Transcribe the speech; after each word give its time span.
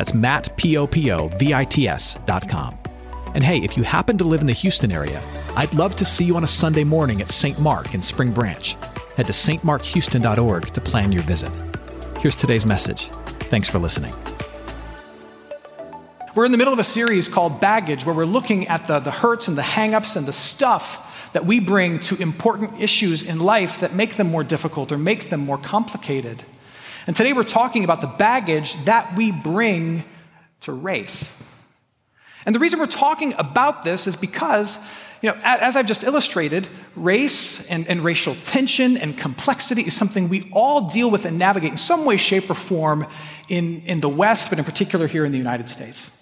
That's 0.00 0.14
Matt, 0.14 0.56
P-O-P-O-V-I-T-S 0.56 2.16
dot 2.24 2.48
com. 2.48 2.78
And 3.34 3.44
hey, 3.44 3.58
if 3.58 3.76
you 3.76 3.82
happen 3.82 4.16
to 4.16 4.24
live 4.24 4.40
in 4.40 4.46
the 4.46 4.54
Houston 4.54 4.90
area, 4.90 5.22
I'd 5.56 5.74
love 5.74 5.94
to 5.96 6.06
see 6.06 6.24
you 6.24 6.36
on 6.36 6.44
a 6.44 6.48
Sunday 6.48 6.84
morning 6.84 7.20
at 7.20 7.30
St. 7.30 7.58
Mark 7.58 7.92
in 7.92 8.00
Spring 8.00 8.32
Branch. 8.32 8.78
Head 9.18 9.26
to 9.26 9.34
stmarkhouston.org 9.34 10.68
to 10.68 10.80
plan 10.80 11.12
your 11.12 11.20
visit. 11.24 11.52
Here's 12.18 12.34
today's 12.34 12.64
message. 12.64 13.10
Thanks 13.50 13.68
for 13.68 13.78
listening. 13.78 14.14
We're 16.34 16.46
in 16.46 16.52
the 16.52 16.56
middle 16.56 16.72
of 16.72 16.78
a 16.78 16.84
series 16.84 17.28
called 17.28 17.60
Baggage, 17.60 18.06
where 18.06 18.14
we're 18.14 18.24
looking 18.24 18.68
at 18.68 18.86
the, 18.86 19.00
the 19.00 19.10
hurts 19.10 19.48
and 19.48 19.58
the 19.58 19.60
hangups 19.60 20.16
and 20.16 20.24
the 20.24 20.32
stuff 20.32 21.30
that 21.34 21.44
we 21.44 21.60
bring 21.60 22.00
to 22.00 22.16
important 22.22 22.80
issues 22.80 23.28
in 23.28 23.38
life 23.38 23.80
that 23.80 23.92
make 23.92 24.14
them 24.14 24.30
more 24.30 24.44
difficult 24.44 24.92
or 24.92 24.96
make 24.96 25.28
them 25.28 25.40
more 25.40 25.58
complicated. 25.58 26.42
And 27.06 27.16
today 27.16 27.32
we're 27.32 27.44
talking 27.44 27.84
about 27.84 28.00
the 28.00 28.06
baggage 28.06 28.76
that 28.84 29.16
we 29.16 29.32
bring 29.32 30.04
to 30.62 30.72
race. 30.72 31.32
And 32.44 32.54
the 32.54 32.58
reason 32.58 32.78
we're 32.78 32.86
talking 32.86 33.34
about 33.38 33.84
this 33.84 34.06
is 34.06 34.16
because, 34.16 34.82
you 35.22 35.30
know, 35.30 35.38
as 35.42 35.76
I've 35.76 35.86
just 35.86 36.04
illustrated, 36.04 36.66
race 36.96 37.68
and, 37.70 37.86
and 37.88 38.02
racial 38.02 38.34
tension 38.44 38.96
and 38.96 39.16
complexity 39.16 39.82
is 39.82 39.94
something 39.94 40.28
we 40.28 40.48
all 40.52 40.88
deal 40.88 41.10
with 41.10 41.24
and 41.24 41.38
navigate 41.38 41.72
in 41.72 41.78
some 41.78 42.04
way, 42.04 42.16
shape, 42.16 42.50
or 42.50 42.54
form 42.54 43.06
in, 43.48 43.82
in 43.82 44.00
the 44.00 44.08
West, 44.08 44.50
but 44.50 44.58
in 44.58 44.64
particular 44.64 45.06
here 45.06 45.24
in 45.24 45.32
the 45.32 45.38
United 45.38 45.68
States. 45.68 46.16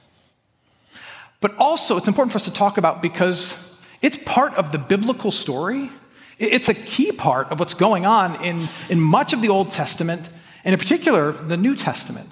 But 1.40 1.56
also, 1.56 1.96
it's 1.96 2.08
important 2.08 2.32
for 2.32 2.36
us 2.36 2.44
to 2.46 2.52
talk 2.52 2.78
about 2.78 3.00
because 3.00 3.80
it's 4.02 4.16
part 4.16 4.54
of 4.54 4.72
the 4.72 4.78
biblical 4.78 5.30
story. 5.30 5.90
It's 6.38 6.68
a 6.68 6.74
key 6.74 7.12
part 7.12 7.48
of 7.48 7.60
what's 7.60 7.74
going 7.74 8.06
on 8.06 8.44
in, 8.44 8.68
in 8.88 9.00
much 9.00 9.32
of 9.32 9.40
the 9.40 9.48
Old 9.48 9.70
Testament 9.70 10.28
and 10.68 10.74
in 10.74 10.78
particular, 10.78 11.32
the 11.32 11.56
New 11.56 11.74
Testament. 11.74 12.28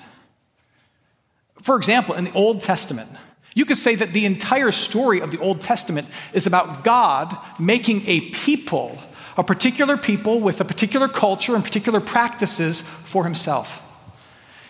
For 1.63 1.75
example, 1.79 2.15
in 2.17 2.25
the 2.25 2.33
Old 2.35 2.61
Testament, 2.61 3.09
you 3.55 3.65
could 3.65 3.79
say 3.79 3.95
that 3.95 4.11
the 4.11 4.27
entire 4.27 4.73
story 4.73 5.23
of 5.23 5.31
the 5.31 5.39
Old 5.39 5.63
Testament 5.63 6.07
is 6.35 6.47
about 6.47 6.85
God 6.85 7.35
making 7.59 8.03
a 8.07 8.21
people, 8.33 8.99
a 9.39 9.43
particular 9.43 9.97
people 9.97 10.39
with 10.39 10.61
a 10.61 10.67
particular 10.67 11.09
culture 11.09 11.55
and 11.55 11.65
particular 11.65 11.99
practices 11.99 12.83
for 12.83 13.25
himself. 13.25 13.83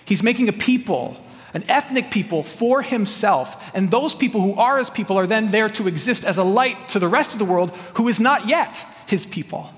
He's 0.04 0.22
making 0.22 0.48
a 0.48 0.52
people, 0.52 1.16
an 1.52 1.64
ethnic 1.68 2.12
people 2.12 2.44
for 2.44 2.82
himself. 2.82 3.60
And 3.74 3.90
those 3.90 4.14
people 4.14 4.42
who 4.42 4.54
are 4.54 4.78
his 4.78 4.90
people 4.90 5.18
are 5.18 5.26
then 5.26 5.48
there 5.48 5.70
to 5.70 5.88
exist 5.88 6.24
as 6.24 6.38
a 6.38 6.44
light 6.44 6.90
to 6.90 7.00
the 7.00 7.08
rest 7.08 7.32
of 7.32 7.40
the 7.40 7.44
world 7.44 7.70
who 7.94 8.06
is 8.06 8.20
not 8.20 8.46
yet 8.46 8.84
his 9.08 9.26
people. 9.26 9.72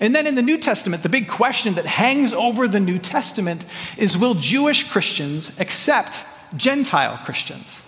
And 0.00 0.14
then 0.14 0.26
in 0.26 0.34
the 0.34 0.42
New 0.42 0.58
Testament, 0.58 1.02
the 1.02 1.08
big 1.08 1.28
question 1.28 1.74
that 1.74 1.86
hangs 1.86 2.32
over 2.32 2.66
the 2.66 2.80
New 2.80 2.98
Testament 2.98 3.64
is 3.96 4.16
will 4.16 4.34
Jewish 4.34 4.90
Christians 4.90 5.60
accept 5.60 6.24
Gentile 6.56 7.18
Christians? 7.24 7.80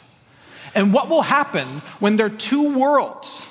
And 0.75 0.93
what 0.93 1.09
will 1.09 1.23
happen 1.23 1.67
when 2.01 2.17
there 2.17 2.27
are 2.27 2.31
two 2.31 2.79
worlds, 2.79 3.45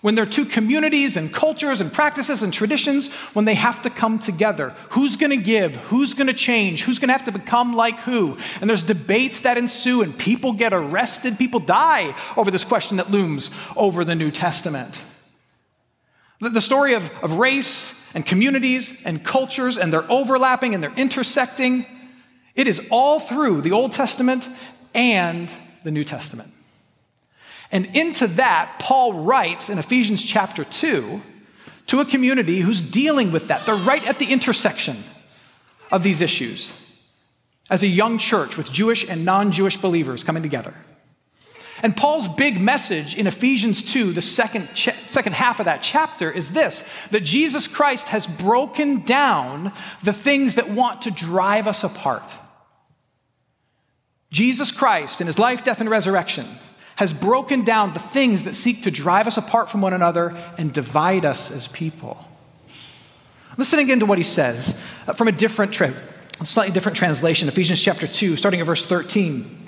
when 0.00 0.14
there 0.14 0.22
are 0.22 0.30
two 0.30 0.44
communities 0.44 1.16
and 1.16 1.32
cultures 1.34 1.80
and 1.80 1.92
practices 1.92 2.44
and 2.44 2.54
traditions, 2.54 3.12
when 3.34 3.44
they 3.44 3.54
have 3.54 3.82
to 3.82 3.90
come 3.90 4.20
together? 4.20 4.70
Who's 4.90 5.16
going 5.16 5.36
to 5.36 5.44
give? 5.44 5.74
Who's 5.76 6.14
going 6.14 6.28
to 6.28 6.32
change? 6.32 6.84
Who's 6.84 7.00
going 7.00 7.08
to 7.08 7.14
have 7.14 7.24
to 7.24 7.32
become 7.32 7.74
like 7.74 7.96
who? 8.00 8.38
And 8.60 8.70
there's 8.70 8.84
debates 8.86 9.40
that 9.40 9.58
ensue, 9.58 10.02
and 10.02 10.16
people 10.16 10.52
get 10.52 10.72
arrested, 10.72 11.36
people 11.36 11.60
die 11.60 12.14
over 12.36 12.50
this 12.50 12.64
question 12.64 12.98
that 12.98 13.10
looms 13.10 13.54
over 13.76 14.04
the 14.04 14.14
New 14.14 14.30
Testament. 14.30 15.00
The 16.40 16.60
story 16.60 16.94
of, 16.94 17.10
of 17.24 17.34
race 17.34 17.97
and 18.14 18.24
communities 18.24 19.04
and 19.04 19.24
cultures, 19.24 19.76
and 19.76 19.92
they're 19.92 20.10
overlapping 20.10 20.74
and 20.74 20.82
they're 20.82 20.94
intersecting. 20.96 21.86
It 22.54 22.66
is 22.66 22.86
all 22.90 23.20
through 23.20 23.60
the 23.60 23.72
Old 23.72 23.92
Testament 23.92 24.48
and 24.94 25.48
the 25.84 25.90
New 25.90 26.04
Testament. 26.04 26.50
And 27.70 27.86
into 27.94 28.26
that, 28.28 28.78
Paul 28.78 29.24
writes 29.24 29.68
in 29.68 29.78
Ephesians 29.78 30.24
chapter 30.24 30.64
2 30.64 31.20
to 31.88 32.00
a 32.00 32.04
community 32.04 32.60
who's 32.60 32.80
dealing 32.80 33.32
with 33.32 33.48
that. 33.48 33.66
They're 33.66 33.74
right 33.74 34.06
at 34.06 34.18
the 34.18 34.32
intersection 34.32 34.96
of 35.90 36.02
these 36.02 36.20
issues 36.20 36.74
as 37.70 37.82
a 37.82 37.86
young 37.86 38.18
church 38.18 38.56
with 38.56 38.72
Jewish 38.72 39.08
and 39.08 39.24
non 39.24 39.52
Jewish 39.52 39.76
believers 39.76 40.24
coming 40.24 40.42
together. 40.42 40.74
And 41.82 41.96
Paul's 41.96 42.28
big 42.28 42.60
message 42.60 43.14
in 43.14 43.26
Ephesians 43.26 43.92
2, 43.92 44.12
the 44.12 44.22
second, 44.22 44.68
cha- 44.74 44.92
second 45.06 45.34
half 45.34 45.60
of 45.60 45.66
that 45.66 45.82
chapter, 45.82 46.30
is 46.30 46.52
this 46.52 46.88
that 47.10 47.22
Jesus 47.22 47.68
Christ 47.68 48.08
has 48.08 48.26
broken 48.26 49.02
down 49.02 49.72
the 50.02 50.12
things 50.12 50.56
that 50.56 50.70
want 50.70 51.02
to 51.02 51.10
drive 51.10 51.66
us 51.66 51.84
apart. 51.84 52.34
Jesus 54.30 54.72
Christ, 54.72 55.20
in 55.20 55.26
his 55.26 55.38
life, 55.38 55.64
death, 55.64 55.80
and 55.80 55.88
resurrection, 55.88 56.46
has 56.96 57.12
broken 57.12 57.64
down 57.64 57.92
the 57.94 58.00
things 58.00 58.44
that 58.44 58.54
seek 58.54 58.82
to 58.82 58.90
drive 58.90 59.26
us 59.26 59.36
apart 59.36 59.70
from 59.70 59.80
one 59.80 59.92
another 59.92 60.36
and 60.58 60.72
divide 60.72 61.24
us 61.24 61.50
as 61.50 61.68
people. 61.68 62.24
Listen 63.56 63.78
again 63.78 64.00
to 64.00 64.06
what 64.06 64.18
he 64.18 64.24
says 64.24 64.84
uh, 65.06 65.12
from 65.12 65.28
a 65.28 65.32
different, 65.32 65.72
tra- 65.72 65.94
slightly 66.44 66.72
different 66.72 66.98
translation, 66.98 67.48
Ephesians 67.48 67.80
chapter 67.80 68.06
2, 68.06 68.36
starting 68.36 68.60
at 68.60 68.66
verse 68.66 68.84
13. 68.84 69.67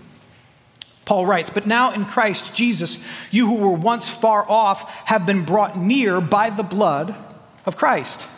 Paul 1.11 1.27
writes, 1.27 1.51
But 1.51 1.67
now 1.67 1.93
in 1.93 2.05
Christ 2.05 2.55
Jesus, 2.55 3.05
you 3.33 3.49
who 3.49 3.57
were 3.57 3.73
once 3.73 4.09
far 4.09 4.49
off 4.49 4.89
have 5.07 5.27
been 5.27 5.45
brought 5.45 5.77
near 5.77 6.21
by 6.21 6.51
the 6.51 6.63
blood 6.63 7.17
of 7.67 7.77
Christ. 7.77 8.29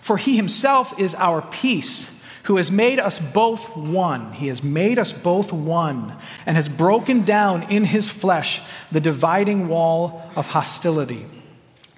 For 0.00 0.16
he 0.16 0.36
himself 0.36 1.00
is 1.00 1.16
our 1.16 1.42
peace, 1.42 2.24
who 2.44 2.56
has 2.56 2.70
made 2.70 3.00
us 3.00 3.18
both 3.18 3.76
one. 3.76 4.32
He 4.32 4.46
has 4.46 4.62
made 4.62 4.96
us 4.96 5.10
both 5.10 5.52
one 5.52 6.14
and 6.46 6.56
has 6.56 6.68
broken 6.68 7.24
down 7.24 7.64
in 7.64 7.82
his 7.82 8.08
flesh 8.08 8.62
the 8.92 9.00
dividing 9.00 9.66
wall 9.66 10.22
of 10.36 10.46
hostility. 10.46 11.26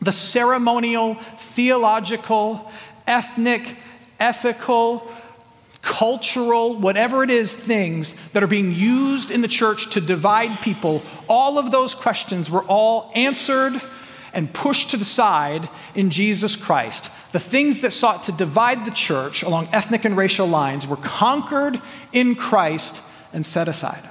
The 0.00 0.12
ceremonial, 0.12 1.16
theological, 1.36 2.72
ethnic, 3.06 3.76
ethical, 4.18 5.06
cultural, 5.82 6.74
whatever 6.74 7.22
it 7.22 7.30
is, 7.30 7.52
things 7.52 8.16
that 8.30 8.42
are 8.42 8.48
being 8.48 8.72
used 8.72 9.30
in 9.30 9.40
the 9.40 9.48
church 9.48 9.90
to 9.90 10.00
divide 10.00 10.60
people, 10.60 11.02
all 11.28 11.58
of 11.58 11.70
those 11.70 11.94
questions 11.94 12.50
were 12.50 12.64
all 12.64 13.10
answered 13.14 13.80
and 14.32 14.52
pushed 14.52 14.90
to 14.90 14.96
the 14.96 15.04
side 15.04 15.68
in 15.94 16.10
Jesus 16.10 16.56
Christ. 16.56 17.10
The 17.32 17.40
things 17.40 17.80
that 17.80 17.92
sought 17.92 18.24
to 18.24 18.32
divide 18.32 18.84
the 18.84 18.90
church 18.90 19.42
along 19.42 19.68
ethnic 19.72 20.04
and 20.04 20.16
racial 20.16 20.46
lines 20.46 20.86
were 20.86 20.96
conquered 20.96 21.80
in 22.12 22.34
Christ 22.34 23.02
and 23.32 23.46
set 23.46 23.68
aside. 23.68 24.09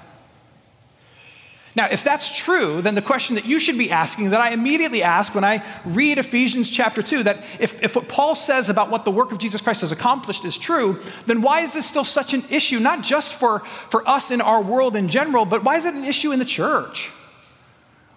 Now, 1.80 1.88
if 1.90 2.04
that's 2.04 2.38
true, 2.38 2.82
then 2.82 2.96
the 2.96 3.02
question 3.02 3.36
that 3.36 3.46
you 3.46 3.58
should 3.58 3.78
be 3.78 3.90
asking, 3.90 4.32
that 4.32 4.42
I 4.42 4.50
immediately 4.50 5.02
ask 5.02 5.34
when 5.34 5.46
I 5.46 5.64
read 5.86 6.18
Ephesians 6.18 6.70
chapter 6.70 7.02
2, 7.02 7.24
that 7.24 7.38
if, 7.58 7.82
if 7.82 7.96
what 7.96 8.10
Paul 8.10 8.36
says 8.36 8.68
about 8.68 8.90
what 8.90 9.06
the 9.06 9.12
work 9.12 9.32
of 9.32 9.38
Jesus 9.38 9.62
Christ 9.62 9.80
has 9.80 9.94
accomplished 9.94 10.44
is 10.44 10.58
true, 10.58 11.00
then 11.26 11.42
why 11.42 11.62
is 11.62 11.72
this 11.72 11.86
still 11.86 12.04
such 12.04 12.34
an 12.34 12.44
issue, 12.50 12.80
not 12.80 13.02
just 13.02 13.34
for, 13.34 13.60
for 13.90 14.06
us 14.06 14.30
in 14.30 14.42
our 14.42 14.62
world 14.62 14.98
in 14.98 15.08
general, 15.08 15.46
but 15.46 15.64
why 15.64 15.78
is 15.78 15.86
it 15.86 15.94
an 15.94 16.04
issue 16.04 16.34
in 16.34 16.40
the 16.40 16.44
church? 16.44 17.12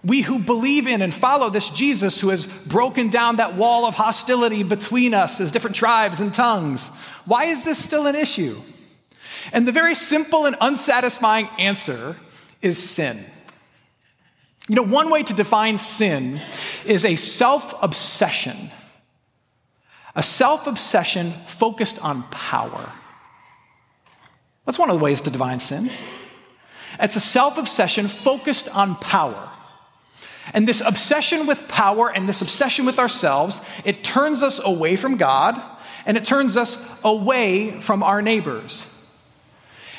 We 0.03 0.23
who 0.23 0.41
believe 0.41 0.89
in 0.89 1.01
and 1.01 1.15
follow 1.15 1.49
this 1.49 1.69
Jesus 1.69 2.21
who 2.21 2.31
has 2.31 2.47
broken 2.47 3.11
down 3.11 3.37
that 3.37 3.55
wall 3.55 3.87
of 3.87 3.95
hostility 3.95 4.65
between 4.65 5.15
us 5.15 5.41
as 5.41 5.53
different 5.53 5.77
tribes 5.77 6.19
and 6.19 6.35
tongues, 6.35 6.93
why 7.27 7.45
is 7.45 7.63
this 7.63 7.79
still 7.79 8.09
an 8.09 8.17
issue? 8.17 8.57
And 9.53 9.69
the 9.69 9.73
very 9.73 9.95
simple 9.95 10.47
and 10.47 10.57
unsatisfying 10.61 11.47
answer 11.61 12.17
is 12.61 12.77
sin. 12.77 13.25
You 14.69 14.77
know, 14.77 14.85
one 14.85 15.11
way 15.11 15.23
to 15.23 15.35
define 15.35 15.79
sin 15.79 16.41
is 16.85 17.05
a 17.05 17.17
self 17.17 17.83
obsession, 17.83 18.71
a 20.15 20.23
self 20.23 20.67
obsession 20.67 21.33
focused 21.47 22.03
on 22.03 22.23
power. 22.25 22.93
That's 24.65 24.79
one 24.79 24.91
of 24.91 24.99
the 24.99 25.05
ways 25.05 25.21
to 25.23 25.31
define 25.31 25.59
sin. 25.59 25.91
It's 27.01 27.17
a 27.17 27.21
self 27.21 27.59
obsession 27.59 28.09
focused 28.09 28.75
on 28.75 28.97
power. 28.97 29.49
And 30.55 30.67
this 30.67 30.81
obsession 30.81 31.47
with 31.47 31.69
power 31.69 32.11
and 32.11 32.29
this 32.29 32.43
obsession 32.43 32.85
with 32.85 32.99
ourselves, 32.99 33.61
it 33.85 34.03
turns 34.03 34.43
us 34.43 34.61
away 34.65 34.97
from 34.97 35.17
God 35.17 35.61
and 36.05 36.17
it 36.17 36.25
turns 36.25 36.57
us 36.57 36.85
away 37.05 37.81
from 37.81 38.03
our 38.03 38.23
neighbors. 38.23 38.92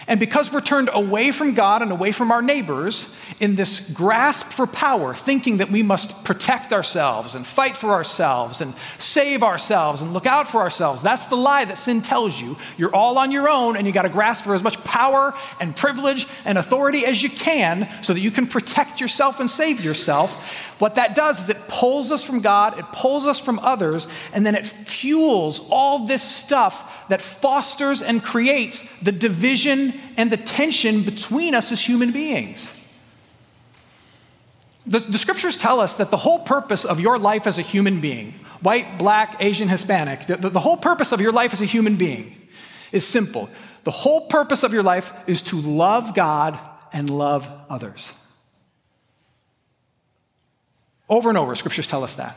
And 0.08 0.20
because 0.20 0.52
we're 0.52 0.62
turned 0.62 0.90
away 0.92 1.32
from 1.32 1.54
God 1.54 1.82
and 1.82 1.92
away 1.92 2.12
from 2.12 2.32
our 2.32 2.42
neighbors 2.42 3.18
in 3.40 3.56
this 3.56 3.92
grasp 3.92 4.48
for 4.48 4.68
power, 4.68 5.14
thinking 5.14 5.58
that 5.58 5.72
we 5.72 5.82
must 5.82 6.26
protect 6.26 6.74
ourselves 6.74 7.36
and 7.36 7.46
fight 7.46 7.78
for 7.78 7.92
ourselves 7.92 8.60
and 8.60 8.74
save 9.00 9.44
ourselves 9.44 10.02
and 10.02 10.14
look 10.14 10.26
out 10.26 10.48
for 10.48 10.60
ourselves, 10.60 11.02
that's 11.02 11.28
the 11.28 11.38
lie 11.38 11.64
that 11.66 11.78
sin 11.78 12.02
tells 12.02 12.40
you. 12.40 12.58
You're 12.78 12.94
all 12.94 13.18
on 13.18 13.32
your 13.32 13.48
own 13.48 13.78
and 13.78 13.88
you 13.88 13.94
got 13.94 14.02
to 14.02 14.10
grasp 14.10 14.44
for 14.44 14.54
as 14.54 14.64
much 14.64 14.84
power 14.84 15.34
and 15.62 15.76
privilege 15.76 16.28
and 16.44 16.58
authority 16.58 17.06
as 17.06 17.24
you 17.24 17.30
can 17.30 17.88
so 18.04 18.14
that 18.14 18.20
you 18.20 18.32
can 18.32 18.48
protect 18.48 19.00
yourself 19.00 19.40
and 19.40 19.50
save 19.50 19.82
yourself. 19.82 20.34
What 20.80 20.96
that 20.96 21.16
does 21.16 21.44
is 21.44 21.50
it 21.50 21.68
pulls 21.70 22.12
us 22.12 22.24
from 22.26 22.42
God, 22.42 22.78
it 22.78 22.86
pulls 22.92 23.26
us 23.26 23.40
from 23.40 23.58
others, 23.60 24.08
and 24.34 24.46
then 24.46 24.56
it 24.56 24.68
fuels 24.68 25.70
all 25.70 26.08
this 26.08 26.22
stuff 26.22 26.93
that 27.14 27.22
fosters 27.22 28.02
and 28.02 28.24
creates 28.24 28.82
the 29.02 29.12
division 29.12 29.94
and 30.18 30.32
the 30.32 30.38
tension 30.38 31.04
between 31.04 31.54
us 31.54 31.72
as 31.72 31.80
human 31.80 32.12
beings. 32.12 32.92
The, 34.88 34.98
the, 34.98 35.20
scriptures 35.20 35.56
tell 35.56 35.80
us 35.80 35.94
that 35.98 36.10
the 36.10 36.18
whole 36.18 36.40
purpose 36.40 36.86
of 36.86 37.00
your 37.00 37.20
life 37.20 37.46
as 37.46 37.60
a 37.60 37.62
human 37.62 38.02
being, 38.02 38.34
white, 38.62 38.98
black, 38.98 39.36
Asian, 39.40 39.70
Hispanic, 39.70 40.26
the, 40.26 40.38
the, 40.38 40.50
the 40.50 40.60
whole 40.60 40.76
purpose 40.76 41.12
of 41.12 41.22
your 41.22 41.32
life 41.32 41.54
as 41.54 41.62
a 41.62 41.66
human 41.66 41.98
being 41.98 42.36
is 42.92 43.06
simple. 43.06 43.48
The 43.84 43.92
whole 43.92 44.22
purpose 44.22 44.64
of 44.64 44.74
your 44.74 44.82
life 44.82 45.14
is 45.28 45.44
to 45.44 45.62
love 45.62 46.16
God 46.16 46.58
and 46.92 47.12
love 47.12 47.48
others. 47.70 48.12
Over 51.08 51.30
and 51.30 51.38
over, 51.38 51.54
scriptures 51.54 51.86
tell 51.86 52.04
us 52.04 52.16
that. 52.16 52.36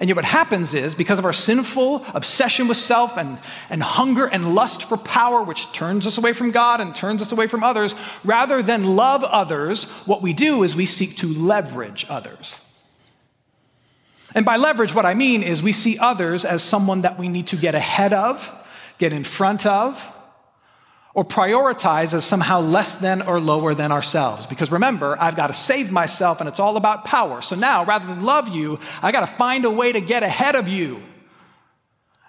And 0.00 0.08
yet, 0.08 0.16
what 0.16 0.24
happens 0.24 0.74
is, 0.74 0.94
because 0.94 1.18
of 1.18 1.24
our 1.24 1.32
sinful 1.32 2.04
obsession 2.14 2.66
with 2.66 2.76
self 2.76 3.16
and, 3.16 3.38
and 3.70 3.82
hunger 3.82 4.26
and 4.26 4.54
lust 4.54 4.88
for 4.88 4.96
power, 4.96 5.42
which 5.42 5.72
turns 5.72 6.06
us 6.06 6.18
away 6.18 6.32
from 6.32 6.50
God 6.50 6.80
and 6.80 6.94
turns 6.94 7.22
us 7.22 7.30
away 7.30 7.46
from 7.46 7.62
others, 7.62 7.94
rather 8.24 8.62
than 8.62 8.96
love 8.96 9.22
others, 9.22 9.90
what 10.06 10.20
we 10.20 10.32
do 10.32 10.64
is 10.64 10.74
we 10.74 10.86
seek 10.86 11.16
to 11.18 11.28
leverage 11.28 12.06
others. 12.08 12.56
And 14.34 14.44
by 14.44 14.56
leverage, 14.56 14.94
what 14.94 15.06
I 15.06 15.14
mean 15.14 15.42
is 15.42 15.62
we 15.62 15.72
see 15.72 15.96
others 15.98 16.44
as 16.44 16.62
someone 16.62 17.02
that 17.02 17.18
we 17.18 17.28
need 17.28 17.46
to 17.48 17.56
get 17.56 17.76
ahead 17.76 18.12
of, 18.12 18.52
get 18.98 19.12
in 19.12 19.22
front 19.22 19.64
of, 19.64 20.13
or 21.14 21.24
prioritize 21.24 22.12
as 22.12 22.24
somehow 22.24 22.60
less 22.60 22.96
than 22.96 23.22
or 23.22 23.38
lower 23.38 23.72
than 23.72 23.92
ourselves. 23.92 24.46
Because 24.46 24.72
remember, 24.72 25.16
I've 25.20 25.36
got 25.36 25.46
to 25.46 25.54
save 25.54 25.92
myself 25.92 26.40
and 26.40 26.48
it's 26.48 26.58
all 26.58 26.76
about 26.76 27.04
power. 27.04 27.40
So 27.40 27.54
now, 27.54 27.84
rather 27.84 28.06
than 28.06 28.24
love 28.24 28.48
you, 28.48 28.80
I 29.00 29.12
got 29.12 29.20
to 29.20 29.28
find 29.28 29.64
a 29.64 29.70
way 29.70 29.92
to 29.92 30.00
get 30.00 30.24
ahead 30.24 30.56
of 30.56 30.66
you. 30.66 31.00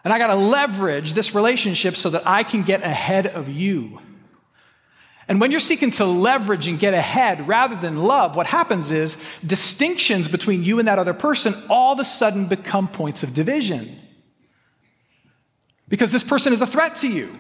And 0.04 0.14
I 0.14 0.20
got 0.20 0.28
to 0.28 0.36
leverage 0.36 1.14
this 1.14 1.34
relationship 1.34 1.96
so 1.96 2.12
that 2.12 2.28
I 2.28 2.44
can 2.44 2.62
get 2.62 2.84
ahead 2.84 3.26
of 3.26 3.50
you. 3.50 4.00
And 5.28 5.42
when 5.42 5.50
you're 5.50 5.60
seeking 5.60 5.90
to 5.92 6.06
leverage 6.06 6.68
and 6.68 6.80
get 6.80 6.94
ahead 6.94 7.48
rather 7.48 7.76
than 7.76 7.98
love, 7.98 8.36
what 8.36 8.46
happens 8.46 8.92
is 8.92 9.20
distinctions 9.44 10.30
between 10.30 10.64
you 10.64 10.78
and 10.78 10.88
that 10.88 11.00
other 11.00 11.16
person 11.16 11.56
all 11.68 11.94
of 11.94 12.00
a 12.00 12.06
sudden 12.06 12.46
become 12.46 12.88
points 12.88 13.24
of 13.24 13.34
division. 13.34 13.90
Because 15.88 16.12
this 16.12 16.24
person 16.24 16.54
is 16.54 16.62
a 16.62 16.68
threat 16.68 16.98
to 16.98 17.08
you. 17.08 17.36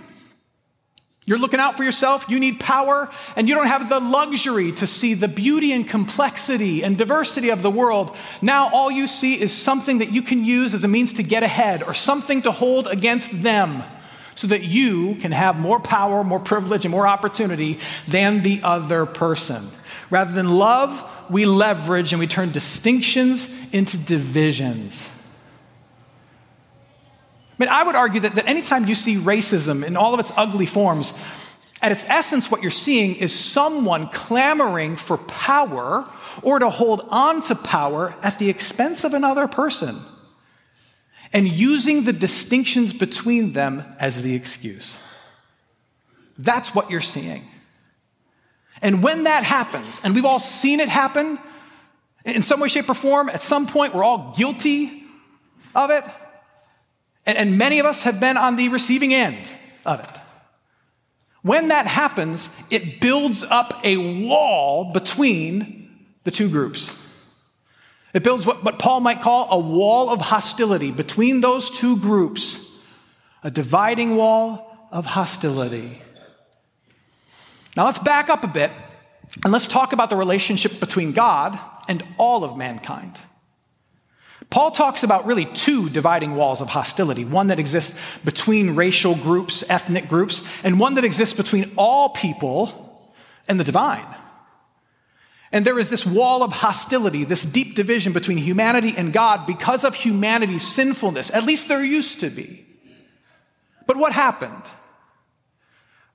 You're 1.27 1.39
looking 1.39 1.59
out 1.59 1.75
for 1.75 1.83
yourself, 1.83 2.29
you 2.29 2.39
need 2.39 2.59
power, 2.59 3.09
and 3.35 3.49
you 3.49 3.55
don't 3.55 3.65
have 3.65 3.89
the 3.89 3.99
luxury 3.99 4.71
to 4.73 4.85
see 4.85 5.15
the 5.15 5.27
beauty 5.27 5.71
and 5.71 5.87
complexity 5.87 6.83
and 6.83 6.95
diversity 6.95 7.49
of 7.49 7.63
the 7.63 7.71
world. 7.71 8.15
Now, 8.43 8.69
all 8.71 8.91
you 8.91 9.07
see 9.07 9.41
is 9.41 9.51
something 9.51 9.97
that 9.99 10.11
you 10.11 10.21
can 10.21 10.45
use 10.45 10.75
as 10.75 10.83
a 10.83 10.87
means 10.87 11.13
to 11.13 11.23
get 11.23 11.41
ahead 11.41 11.81
or 11.81 11.95
something 11.95 12.43
to 12.43 12.51
hold 12.51 12.85
against 12.85 13.41
them 13.41 13.81
so 14.35 14.47
that 14.47 14.63
you 14.63 15.15
can 15.15 15.31
have 15.31 15.57
more 15.57 15.79
power, 15.79 16.23
more 16.23 16.39
privilege, 16.39 16.85
and 16.85 16.91
more 16.91 17.07
opportunity 17.07 17.79
than 18.07 18.43
the 18.43 18.61
other 18.61 19.07
person. 19.07 19.67
Rather 20.11 20.31
than 20.31 20.51
love, 20.51 21.09
we 21.31 21.47
leverage 21.47 22.13
and 22.13 22.19
we 22.19 22.27
turn 22.27 22.51
distinctions 22.51 23.73
into 23.73 23.97
divisions. 23.97 25.09
I 27.57 27.63
mean, 27.63 27.69
I 27.69 27.83
would 27.83 27.95
argue 27.95 28.21
that, 28.21 28.35
that 28.35 28.47
anytime 28.47 28.85
you 28.85 28.95
see 28.95 29.15
racism 29.15 29.85
in 29.85 29.95
all 29.95 30.13
of 30.13 30.19
its 30.19 30.31
ugly 30.35 30.65
forms, 30.65 31.17
at 31.81 31.91
its 31.91 32.03
essence, 32.09 32.51
what 32.51 32.61
you're 32.61 32.71
seeing 32.71 33.15
is 33.15 33.33
someone 33.33 34.09
clamoring 34.09 34.97
for 34.97 35.17
power 35.17 36.05
or 36.41 36.59
to 36.59 36.69
hold 36.69 37.07
on 37.09 37.41
to 37.43 37.55
power 37.55 38.13
at 38.21 38.39
the 38.39 38.49
expense 38.49 39.03
of 39.03 39.13
another 39.13 39.47
person 39.47 39.95
and 41.31 41.47
using 41.47 42.03
the 42.03 42.13
distinctions 42.13 42.91
between 42.91 43.53
them 43.53 43.83
as 43.99 44.21
the 44.21 44.35
excuse. 44.35 44.97
That's 46.37 46.75
what 46.75 46.91
you're 46.91 47.01
seeing. 47.01 47.43
And 48.81 49.01
when 49.01 49.23
that 49.23 49.43
happens, 49.43 50.01
and 50.03 50.13
we've 50.13 50.25
all 50.25 50.39
seen 50.39 50.79
it 50.79 50.89
happen 50.89 51.39
in 52.25 52.41
some 52.41 52.59
way, 52.59 52.67
shape, 52.67 52.89
or 52.89 52.93
form, 52.93 53.29
at 53.29 53.41
some 53.41 53.67
point 53.67 53.93
we're 53.93 54.03
all 54.03 54.33
guilty 54.35 55.03
of 55.73 55.91
it. 55.91 56.03
And, 57.25 57.37
and 57.37 57.57
many 57.57 57.79
of 57.79 57.85
us 57.85 58.03
have 58.03 58.19
been 58.19 58.37
on 58.37 58.55
the 58.55 58.69
receiving 58.69 59.13
end 59.13 59.37
of 59.85 59.99
it. 59.99 60.19
When 61.41 61.67
that 61.67 61.85
happens, 61.85 62.57
it 62.71 62.99
builds 62.99 63.43
up 63.43 63.79
a 63.83 63.97
wall 64.25 64.93
between 64.93 66.07
the 66.23 66.31
two 66.31 66.49
groups. 66.49 67.01
It 68.15 68.23
builds 68.23 68.45
what, 68.45 68.63
what 68.63 68.79
Paul 68.79 69.01
might 69.01 69.21
call 69.21 69.47
a 69.51 69.59
wall 69.59 70.09
of 70.09 70.21
hostility 70.21 70.89
between 70.89 71.41
those 71.41 71.69
two 71.69 71.97
groups, 71.97 72.83
a 73.43 73.51
dividing 73.51 74.15
wall 74.15 74.87
of 74.91 75.05
hostility. 75.05 76.01
Now 77.75 77.85
let's 77.85 77.99
back 77.99 78.29
up 78.29 78.43
a 78.43 78.47
bit 78.47 78.71
and 79.43 79.51
let's 79.51 79.67
talk 79.67 79.93
about 79.93 80.09
the 80.09 80.15
relationship 80.15 80.79
between 80.79 81.11
God 81.11 81.59
and 81.87 82.03
all 82.17 82.43
of 82.43 82.57
mankind. 82.57 83.19
Paul 84.49 84.71
talks 84.71 85.03
about 85.03 85.25
really 85.25 85.45
two 85.45 85.89
dividing 85.89 86.35
walls 86.35 86.61
of 86.61 86.69
hostility 86.69 87.25
one 87.25 87.47
that 87.47 87.59
exists 87.59 87.99
between 88.23 88.75
racial 88.75 89.15
groups, 89.15 89.69
ethnic 89.69 90.07
groups, 90.07 90.47
and 90.63 90.79
one 90.79 90.95
that 90.95 91.03
exists 91.03 91.35
between 91.35 91.71
all 91.77 92.09
people 92.09 93.13
and 93.47 93.59
the 93.59 93.63
divine. 93.63 94.05
And 95.51 95.65
there 95.65 95.79
is 95.79 95.89
this 95.89 96.05
wall 96.05 96.43
of 96.43 96.51
hostility, 96.51 97.23
this 97.23 97.43
deep 97.43 97.75
division 97.75 98.13
between 98.13 98.37
humanity 98.37 98.93
and 98.97 99.13
God 99.13 99.47
because 99.47 99.83
of 99.83 99.95
humanity's 99.95 100.67
sinfulness. 100.67 101.33
At 101.33 101.45
least 101.45 101.67
there 101.67 101.83
used 101.83 102.19
to 102.21 102.29
be. 102.29 102.65
But 103.87 103.97
what 103.97 104.11
happened? 104.11 104.63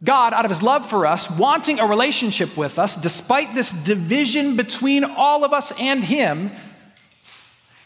God, 0.03 0.33
out 0.33 0.45
of 0.45 0.51
his 0.51 0.63
love 0.63 0.89
for 0.89 1.07
us, 1.07 1.31
wanting 1.39 1.79
a 1.79 1.87
relationship 1.87 2.57
with 2.57 2.79
us, 2.79 3.01
despite 3.01 3.55
this 3.55 3.71
division 3.85 4.57
between 4.57 5.05
all 5.05 5.45
of 5.45 5.53
us 5.53 5.73
and 5.79 6.03
him, 6.03 6.51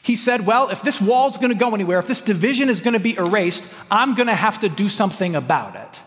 he 0.05 0.17
said, 0.17 0.45
Well, 0.45 0.69
if 0.69 0.83
this 0.83 1.01
wall's 1.01 1.39
gonna 1.39 1.55
go 1.55 1.75
anywhere, 1.75 1.99
if 1.99 2.07
this 2.07 2.21
division 2.21 2.69
is 2.69 2.83
gonna 2.83 3.01
be 3.01 3.17
erased, 3.17 3.75
I'm 3.91 4.15
gonna 4.15 4.35
have 4.35 4.61
to 4.61 4.69
do 4.69 4.91
something 4.91 5.35
about 5.35 5.77
it. 5.77 6.01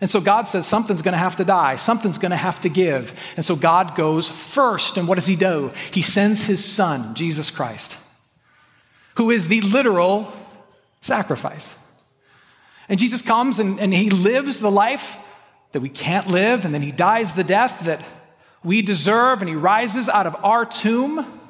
And 0.00 0.10
so 0.10 0.20
God 0.20 0.48
says 0.48 0.66
something's 0.66 1.00
gonna 1.00 1.16
have 1.16 1.36
to 1.36 1.44
die, 1.44 1.76
something's 1.76 2.18
gonna 2.18 2.36
have 2.36 2.60
to 2.62 2.68
give. 2.68 3.16
And 3.36 3.46
so 3.46 3.54
God 3.54 3.94
goes 3.94 4.28
first. 4.28 4.96
And 4.96 5.06
what 5.06 5.14
does 5.14 5.28
he 5.28 5.36
do? 5.36 5.70
He 5.92 6.02
sends 6.02 6.42
his 6.42 6.64
son, 6.64 7.14
Jesus 7.14 7.52
Christ, 7.52 7.96
who 9.14 9.30
is 9.30 9.46
the 9.46 9.60
literal 9.60 10.32
sacrifice. 11.02 11.72
And 12.88 12.98
Jesus 12.98 13.22
comes 13.22 13.60
and, 13.60 13.78
and 13.78 13.94
he 13.94 14.10
lives 14.10 14.58
the 14.58 14.72
life 14.72 15.16
that 15.70 15.82
we 15.82 15.88
can't 15.88 16.26
live, 16.26 16.64
and 16.64 16.74
then 16.74 16.82
he 16.82 16.90
dies 16.90 17.34
the 17.34 17.44
death 17.44 17.84
that 17.84 18.00
we 18.64 18.82
deserve, 18.82 19.40
and 19.40 19.48
he 19.48 19.54
rises 19.54 20.08
out 20.08 20.26
of 20.26 20.36
our 20.44 20.66
tomb 20.66 21.40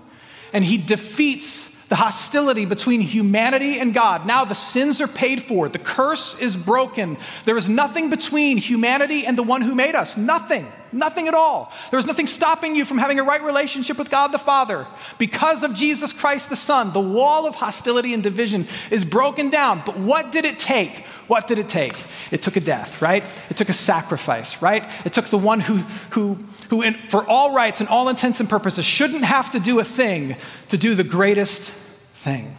and 0.54 0.64
he 0.64 0.78
defeats 0.78 1.74
the 1.88 1.96
hostility 1.96 2.64
between 2.64 3.00
humanity 3.00 3.78
and 3.78 3.92
God. 3.92 4.26
Now 4.26 4.46
the 4.46 4.54
sins 4.54 5.02
are 5.02 5.08
paid 5.08 5.42
for, 5.42 5.68
the 5.68 5.78
curse 5.78 6.40
is 6.40 6.56
broken. 6.56 7.18
There 7.44 7.58
is 7.58 7.68
nothing 7.68 8.08
between 8.08 8.56
humanity 8.56 9.26
and 9.26 9.36
the 9.36 9.42
one 9.42 9.60
who 9.60 9.74
made 9.74 9.94
us. 9.94 10.16
Nothing. 10.16 10.66
Nothing 10.92 11.26
at 11.26 11.34
all. 11.34 11.72
There 11.90 11.98
is 11.98 12.06
nothing 12.06 12.28
stopping 12.28 12.76
you 12.76 12.84
from 12.84 12.98
having 12.98 13.18
a 13.18 13.24
right 13.24 13.42
relationship 13.42 13.98
with 13.98 14.10
God 14.10 14.28
the 14.28 14.38
Father. 14.38 14.86
Because 15.18 15.64
of 15.64 15.74
Jesus 15.74 16.12
Christ 16.12 16.48
the 16.48 16.56
Son, 16.56 16.92
the 16.92 17.00
wall 17.00 17.46
of 17.46 17.56
hostility 17.56 18.14
and 18.14 18.22
division 18.22 18.66
is 18.90 19.04
broken 19.04 19.50
down. 19.50 19.82
But 19.84 19.98
what 19.98 20.30
did 20.30 20.44
it 20.44 20.60
take? 20.60 21.04
What 21.26 21.46
did 21.46 21.58
it 21.58 21.68
take? 21.68 21.94
It 22.30 22.42
took 22.42 22.56
a 22.56 22.60
death, 22.60 23.00
right? 23.00 23.24
It 23.50 23.56
took 23.56 23.68
a 23.68 23.74
sacrifice, 23.74 24.60
right? 24.60 24.84
It 25.04 25.12
took 25.12 25.26
the 25.26 25.38
one 25.38 25.60
who, 25.60 25.76
who 26.10 26.38
who, 26.70 26.82
in, 26.82 26.94
for 27.08 27.24
all 27.28 27.54
rights 27.54 27.80
and 27.80 27.88
all 27.88 28.08
intents 28.08 28.40
and 28.40 28.48
purposes, 28.48 28.84
shouldn't 28.84 29.24
have 29.24 29.52
to 29.52 29.60
do 29.60 29.78
a 29.80 29.84
thing 29.84 30.36
to 30.68 30.76
do 30.76 30.94
the 30.94 31.04
greatest 31.04 31.70
thing. 31.70 32.56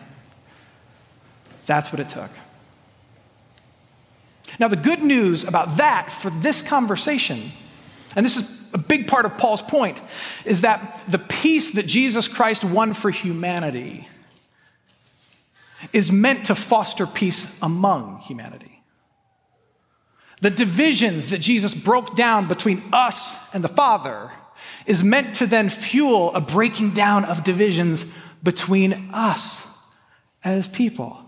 That's 1.66 1.92
what 1.92 2.00
it 2.00 2.10
took. 2.10 2.30
Now, 4.60 4.68
the 4.68 4.76
good 4.78 5.04
news 5.04 5.44
about 5.46 5.78
that 5.78 6.10
for 6.12 6.30
this 6.30 6.62
conversation, 6.62 7.40
and 8.16 8.26
this 8.26 8.38
is 8.38 8.74
a 8.74 8.78
big 8.78 9.08
part 9.08 9.26
of 9.26 9.38
Paul's 9.38 9.62
point, 9.62 10.00
is 10.46 10.62
that 10.62 11.02
the 11.10 11.20
peace 11.20 11.74
that 11.74 11.88
Jesus 11.88 12.28
Christ 12.28 12.64
won 12.64 12.94
for 12.94 13.10
humanity 13.10 14.08
is 15.94 16.12
meant 16.12 16.48
to 16.48 16.56
foster 16.56 17.06
peace 17.06 17.62
among 17.62 18.20
humanity. 18.20 18.82
The 20.42 20.50
divisions 20.50 21.30
that 21.30 21.40
Jesus 21.40 21.74
broke 21.74 22.16
down 22.16 22.48
between 22.48 22.84
us 22.92 23.54
and 23.54 23.64
the 23.64 23.70
Father 23.70 24.32
is 24.86 25.04
meant 25.04 25.36
to 25.36 25.46
then 25.46 25.70
fuel 25.70 26.34
a 26.36 26.42
breaking 26.42 26.92
down 26.92 27.26
of 27.26 27.44
divisions 27.44 28.14
between 28.44 29.10
us 29.14 29.84
as 30.44 30.68
people. 30.68 31.20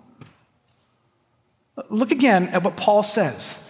Look 1.89 2.11
again 2.11 2.49
at 2.49 2.63
what 2.63 2.77
Paul 2.77 3.03
says, 3.03 3.63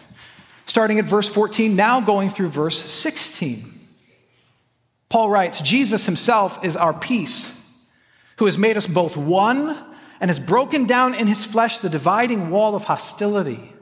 starting 0.65 0.99
at 0.99 1.05
verse 1.05 1.29
14, 1.29 1.75
now 1.75 2.01
going 2.01 2.29
through 2.29 2.49
verse 2.49 2.77
16. 2.77 3.63
Paul 5.09 5.29
writes 5.29 5.61
Jesus 5.61 6.05
himself 6.05 6.63
is 6.63 6.75
our 6.75 6.93
peace, 6.93 7.53
who 8.37 8.45
has 8.45 8.57
made 8.57 8.77
us 8.77 8.87
both 8.87 9.15
one 9.15 9.77
and 10.19 10.29
has 10.29 10.39
broken 10.39 10.85
down 10.85 11.13
in 11.15 11.27
his 11.27 11.43
flesh 11.43 11.77
the 11.77 11.89
dividing 11.89 12.49
wall 12.49 12.75
of 12.75 12.85
hostility 12.85 13.73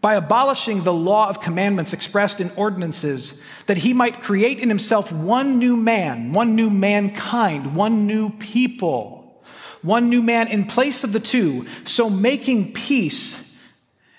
by 0.00 0.14
abolishing 0.14 0.82
the 0.82 0.92
law 0.92 1.28
of 1.28 1.40
commandments 1.40 1.92
expressed 1.92 2.40
in 2.40 2.50
ordinances, 2.56 3.42
that 3.66 3.76
he 3.76 3.92
might 3.92 4.20
create 4.20 4.58
in 4.58 4.68
himself 4.68 5.12
one 5.12 5.60
new 5.60 5.76
man, 5.76 6.32
one 6.32 6.56
new 6.56 6.68
mankind, 6.68 7.76
one 7.76 8.06
new 8.06 8.28
people, 8.30 9.40
one 9.82 10.10
new 10.10 10.20
man 10.20 10.48
in 10.48 10.66
place 10.66 11.04
of 11.04 11.12
the 11.12 11.20
two, 11.20 11.64
so 11.84 12.10
making 12.10 12.72
peace 12.72 13.42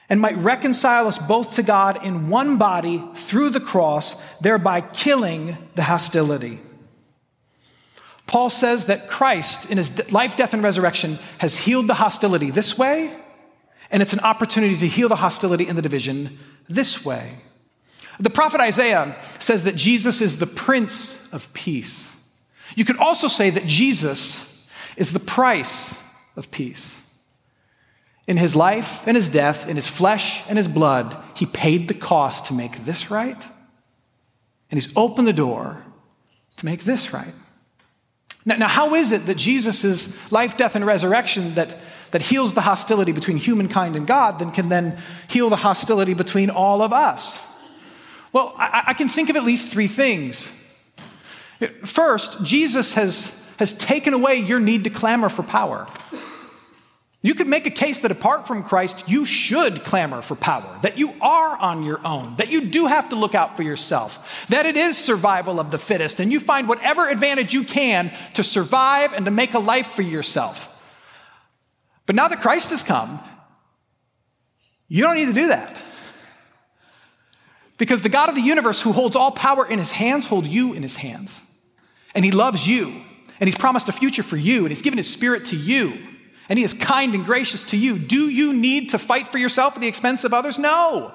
and 0.09 0.21
might 0.21 0.37
reconcile 0.37 1.07
us 1.07 1.17
both 1.17 1.55
to 1.55 1.63
God 1.63 2.05
in 2.05 2.29
one 2.29 2.57
body 2.57 3.03
through 3.15 3.49
the 3.49 3.59
cross, 3.59 4.37
thereby 4.39 4.79
killing 4.79 5.57
the 5.75 5.83
hostility. 5.83 6.59
Paul 8.25 8.50
says 8.50 8.86
that 8.86 9.10
Christ, 9.10 9.70
in 9.70 9.77
his 9.77 10.12
life, 10.12 10.38
death, 10.38 10.53
and 10.53 10.63
resurrection, 10.63 11.18
has 11.39 11.56
healed 11.56 11.88
the 11.88 11.94
hostility 11.94 12.51
this 12.51 12.77
way 12.77 13.13
and 13.94 14.01
it's 14.01 14.12
an 14.12 14.20
opportunity 14.22 14.75
to 14.75 14.88
heal 14.88 15.08
the 15.08 15.15
hostility 15.15 15.68
and 15.68 15.77
the 15.77 15.82
division 15.82 16.39
this 16.68 17.06
way. 17.06 17.36
The 18.20 18.32
prophet 18.32 18.60
Isaiah 18.60 19.15
says 19.39 19.65
that 19.65 19.75
Jesus 19.75 20.20
is 20.20 20.39
the 20.39 20.48
Prince 20.48 21.32
of 21.32 21.53
Peace. 21.53 22.12
You 22.75 22.86
could 22.86 22.98
also 22.98 23.27
say 23.27 23.51
that 23.51 23.68
Jesus 23.68 24.68
is 24.98 25.13
the 25.13 25.20
price 25.20 25.96
of 26.36 26.50
peace. 26.50 27.00
In 28.27 28.38
his 28.38 28.56
life 28.56 29.06
and 29.06 29.15
his 29.15 29.30
death, 29.30 29.70
in 29.70 29.75
his 29.75 29.88
flesh 29.88 30.48
and 30.50 30.58
his 30.58 30.68
blood, 30.68 31.15
he 31.36 31.46
paid 31.46 31.88
the 31.88 31.94
cost 31.94 32.48
to 32.48 32.53
make 32.53 32.86
this 32.86 33.12
right, 33.12 33.48
and 34.72 34.82
he's 34.82 34.96
opened 34.98 35.27
the 35.27 35.34
door 35.34 35.84
to 36.58 36.65
make 36.65 36.84
this 36.84 37.13
right. 37.13 37.34
Now, 38.45 38.57
now 38.57 38.67
how 38.67 38.95
is 38.95 39.12
it 39.12 39.25
that 39.25 39.38
Jesus' 39.38 40.31
life, 40.31 40.57
death, 40.57 40.75
and 40.75 40.85
resurrection 40.85 41.55
that 41.55 41.75
that 42.13 42.21
heals 42.21 42.53
the 42.53 42.62
hostility 42.62 43.12
between 43.12 43.38
humankind 43.38 43.95
and 43.95 44.05
God, 44.05 44.38
then 44.38 44.51
can 44.51 44.69
then 44.69 44.95
heal 45.27 45.50
the 45.50 45.55
hostility 45.55 46.13
between 46.13 46.51
all 46.51 46.83
of 46.83 46.93
us? 46.93 47.43
Well, 48.31 48.53
I, 48.55 48.83
I 48.89 48.93
can 48.93 49.09
think 49.09 49.31
of 49.31 49.35
at 49.35 49.43
least 49.43 49.73
three 49.73 49.88
things. 49.88 50.47
First, 51.85 52.45
Jesus 52.45 52.93
has, 52.93 53.51
has 53.57 53.75
taken 53.79 54.13
away 54.13 54.35
your 54.35 54.59
need 54.59 54.83
to 54.83 54.91
clamor 54.91 55.27
for 55.27 55.41
power. 55.41 55.88
You 57.25 57.34
could 57.36 57.48
make 57.48 57.65
a 57.65 57.72
case 57.72 58.01
that 58.01 58.12
apart 58.12 58.46
from 58.48 58.63
Christ, 58.63 59.08
you 59.08 59.24
should 59.24 59.86
clamor 59.86 60.22
for 60.22 60.36
power, 60.36 60.77
that 60.82 60.98
you 60.98 61.13
are 61.22 61.58
on 61.58 61.84
your 61.84 62.06
own, 62.06 62.36
that 62.36 62.51
you 62.51 62.65
do 62.65 62.86
have 62.86 63.10
to 63.10 63.15
look 63.15 63.34
out 63.34 63.56
for 63.56 63.63
yourself, 63.63 64.46
that 64.50 64.65
it 64.65 64.75
is 64.75 64.98
survival 64.98 65.58
of 65.58 65.72
the 65.72 65.77
fittest, 65.77 66.20
and 66.20 66.34
you 66.34 66.42
find 66.42 66.68
whatever 66.68 67.08
advantage 67.08 67.53
you 67.53 67.63
can 67.63 68.12
to 68.34 68.44
survive 68.44 69.13
and 69.13 69.24
to 69.24 69.32
make 69.32 69.53
a 69.53 69.60
life 69.60 69.88
for 69.88 70.01
yourself. 70.01 70.70
But 72.06 72.18
now 72.18 72.27
that 72.27 72.42
Christ 72.42 72.72
has 72.72 72.84
come, 72.84 73.22
you 74.89 75.01
don't 75.01 75.15
need 75.15 75.27
to 75.27 75.34
do 75.34 75.48
that. 75.48 75.74
Because 77.77 78.01
the 78.01 78.10
God 78.10 78.27
of 78.27 78.36
the 78.36 78.42
universe, 78.42 78.82
who 78.82 78.92
holds 78.92 79.15
all 79.15 79.32
power 79.32 79.65
in 79.65 79.80
his 79.80 79.92
hands, 79.92 80.27
holds 80.27 80.50
you 80.50 80.74
in 80.74 80.84
his 80.84 80.98
hands. 80.98 81.39
And 82.13 82.25
he 82.25 82.32
loves 82.32 82.68
you. 82.68 82.94
And 83.39 83.48
he's 83.48 83.58
promised 83.58 83.88
a 83.88 83.94
future 83.94 84.24
for 84.24 84.38
you. 84.38 84.60
And 84.60 84.68
he's 84.68 84.82
given 84.82 84.98
his 84.98 85.12
spirit 85.12 85.48
to 85.48 85.56
you. 85.56 85.98
And 86.50 86.59
he 86.59 86.65
is 86.65 86.73
kind 86.73 87.15
and 87.15 87.25
gracious 87.25 87.63
to 87.65 87.77
you. 87.77 87.97
Do 87.97 88.29
you 88.29 88.53
need 88.53 88.89
to 88.91 88.97
fight 88.97 89.29
for 89.29 89.38
yourself 89.38 89.75
at 89.75 89.81
the 89.81 89.88
expense 89.88 90.23
of 90.23 90.33
others? 90.33 90.59
No. 90.59 91.12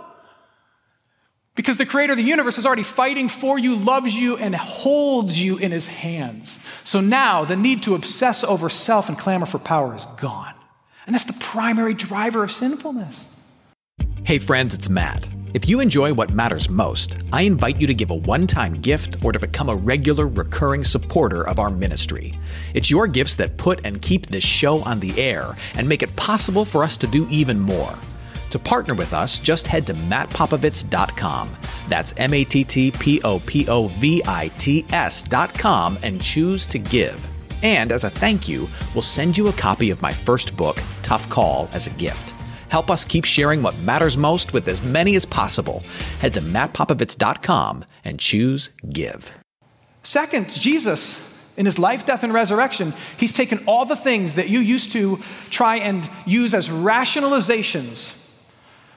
Because 1.54 1.76
the 1.76 1.86
creator 1.86 2.12
of 2.12 2.16
the 2.16 2.24
universe 2.24 2.56
is 2.56 2.66
already 2.66 2.84
fighting 2.84 3.28
for 3.28 3.58
you, 3.58 3.74
loves 3.74 4.14
you, 4.14 4.36
and 4.36 4.54
holds 4.54 5.42
you 5.42 5.58
in 5.58 5.72
his 5.72 5.88
hands. 5.88 6.62
So 6.84 7.00
now 7.00 7.44
the 7.44 7.56
need 7.56 7.82
to 7.82 7.94
obsess 7.94 8.44
over 8.44 8.70
self 8.70 9.08
and 9.08 9.18
clamor 9.18 9.46
for 9.46 9.58
power 9.58 9.94
is 9.94 10.06
gone. 10.20 10.54
And 11.06 11.14
that's 11.14 11.24
the 11.24 11.32
primary 11.40 11.94
driver 11.94 12.44
of 12.44 12.52
sinfulness. 12.52 13.26
Hey, 14.22 14.38
friends, 14.38 14.74
it's 14.74 14.88
Matt. 14.88 15.28
If 15.58 15.68
you 15.68 15.80
enjoy 15.80 16.14
what 16.14 16.30
matters 16.30 16.70
most, 16.70 17.16
I 17.32 17.42
invite 17.42 17.80
you 17.80 17.88
to 17.88 17.92
give 17.92 18.12
a 18.12 18.14
one 18.14 18.46
time 18.46 18.74
gift 18.74 19.24
or 19.24 19.32
to 19.32 19.40
become 19.40 19.68
a 19.68 19.74
regular, 19.74 20.28
recurring 20.28 20.84
supporter 20.84 21.48
of 21.48 21.58
our 21.58 21.68
ministry. 21.68 22.38
It's 22.74 22.92
your 22.92 23.08
gifts 23.08 23.34
that 23.34 23.56
put 23.56 23.84
and 23.84 24.00
keep 24.00 24.26
this 24.26 24.44
show 24.44 24.84
on 24.84 25.00
the 25.00 25.20
air 25.20 25.56
and 25.74 25.88
make 25.88 26.04
it 26.04 26.14
possible 26.14 26.64
for 26.64 26.84
us 26.84 26.96
to 26.98 27.08
do 27.08 27.26
even 27.28 27.58
more. 27.58 27.92
To 28.50 28.58
partner 28.60 28.94
with 28.94 29.12
us, 29.12 29.40
just 29.40 29.66
head 29.66 29.84
to 29.88 29.94
mattpopovits.com. 29.94 31.56
That's 31.88 32.14
M 32.18 32.34
A 32.34 32.44
T 32.44 32.62
T 32.62 32.92
P 32.92 33.20
O 33.22 33.40
P 33.40 33.68
O 33.68 33.88
V 33.88 34.22
I 34.28 34.52
T 34.60 34.86
S.com 34.92 35.98
and 36.04 36.22
choose 36.22 36.66
to 36.66 36.78
give. 36.78 37.20
And 37.64 37.90
as 37.90 38.04
a 38.04 38.10
thank 38.10 38.48
you, 38.48 38.68
we'll 38.94 39.02
send 39.02 39.36
you 39.36 39.48
a 39.48 39.52
copy 39.54 39.90
of 39.90 40.00
my 40.02 40.12
first 40.12 40.56
book, 40.56 40.80
Tough 41.02 41.28
Call, 41.28 41.68
as 41.72 41.88
a 41.88 41.92
gift. 41.94 42.32
Help 42.68 42.90
us 42.90 43.04
keep 43.04 43.24
sharing 43.24 43.62
what 43.62 43.78
matters 43.80 44.16
most 44.16 44.52
with 44.52 44.68
as 44.68 44.82
many 44.82 45.16
as 45.16 45.24
possible. 45.24 45.82
Head 46.20 46.34
to 46.34 46.40
mattpopovits.com 46.40 47.84
and 48.04 48.18
choose 48.20 48.70
Give. 48.90 49.32
Second, 50.02 50.48
Jesus, 50.52 51.28
in 51.56 51.66
his 51.66 51.78
life, 51.78 52.06
death, 52.06 52.22
and 52.22 52.32
resurrection, 52.32 52.92
he's 53.16 53.32
taken 53.32 53.58
all 53.66 53.84
the 53.84 53.96
things 53.96 54.34
that 54.34 54.48
you 54.48 54.60
used 54.60 54.92
to 54.92 55.18
try 55.50 55.76
and 55.76 56.08
use 56.24 56.54
as 56.54 56.68
rationalizations 56.68 58.14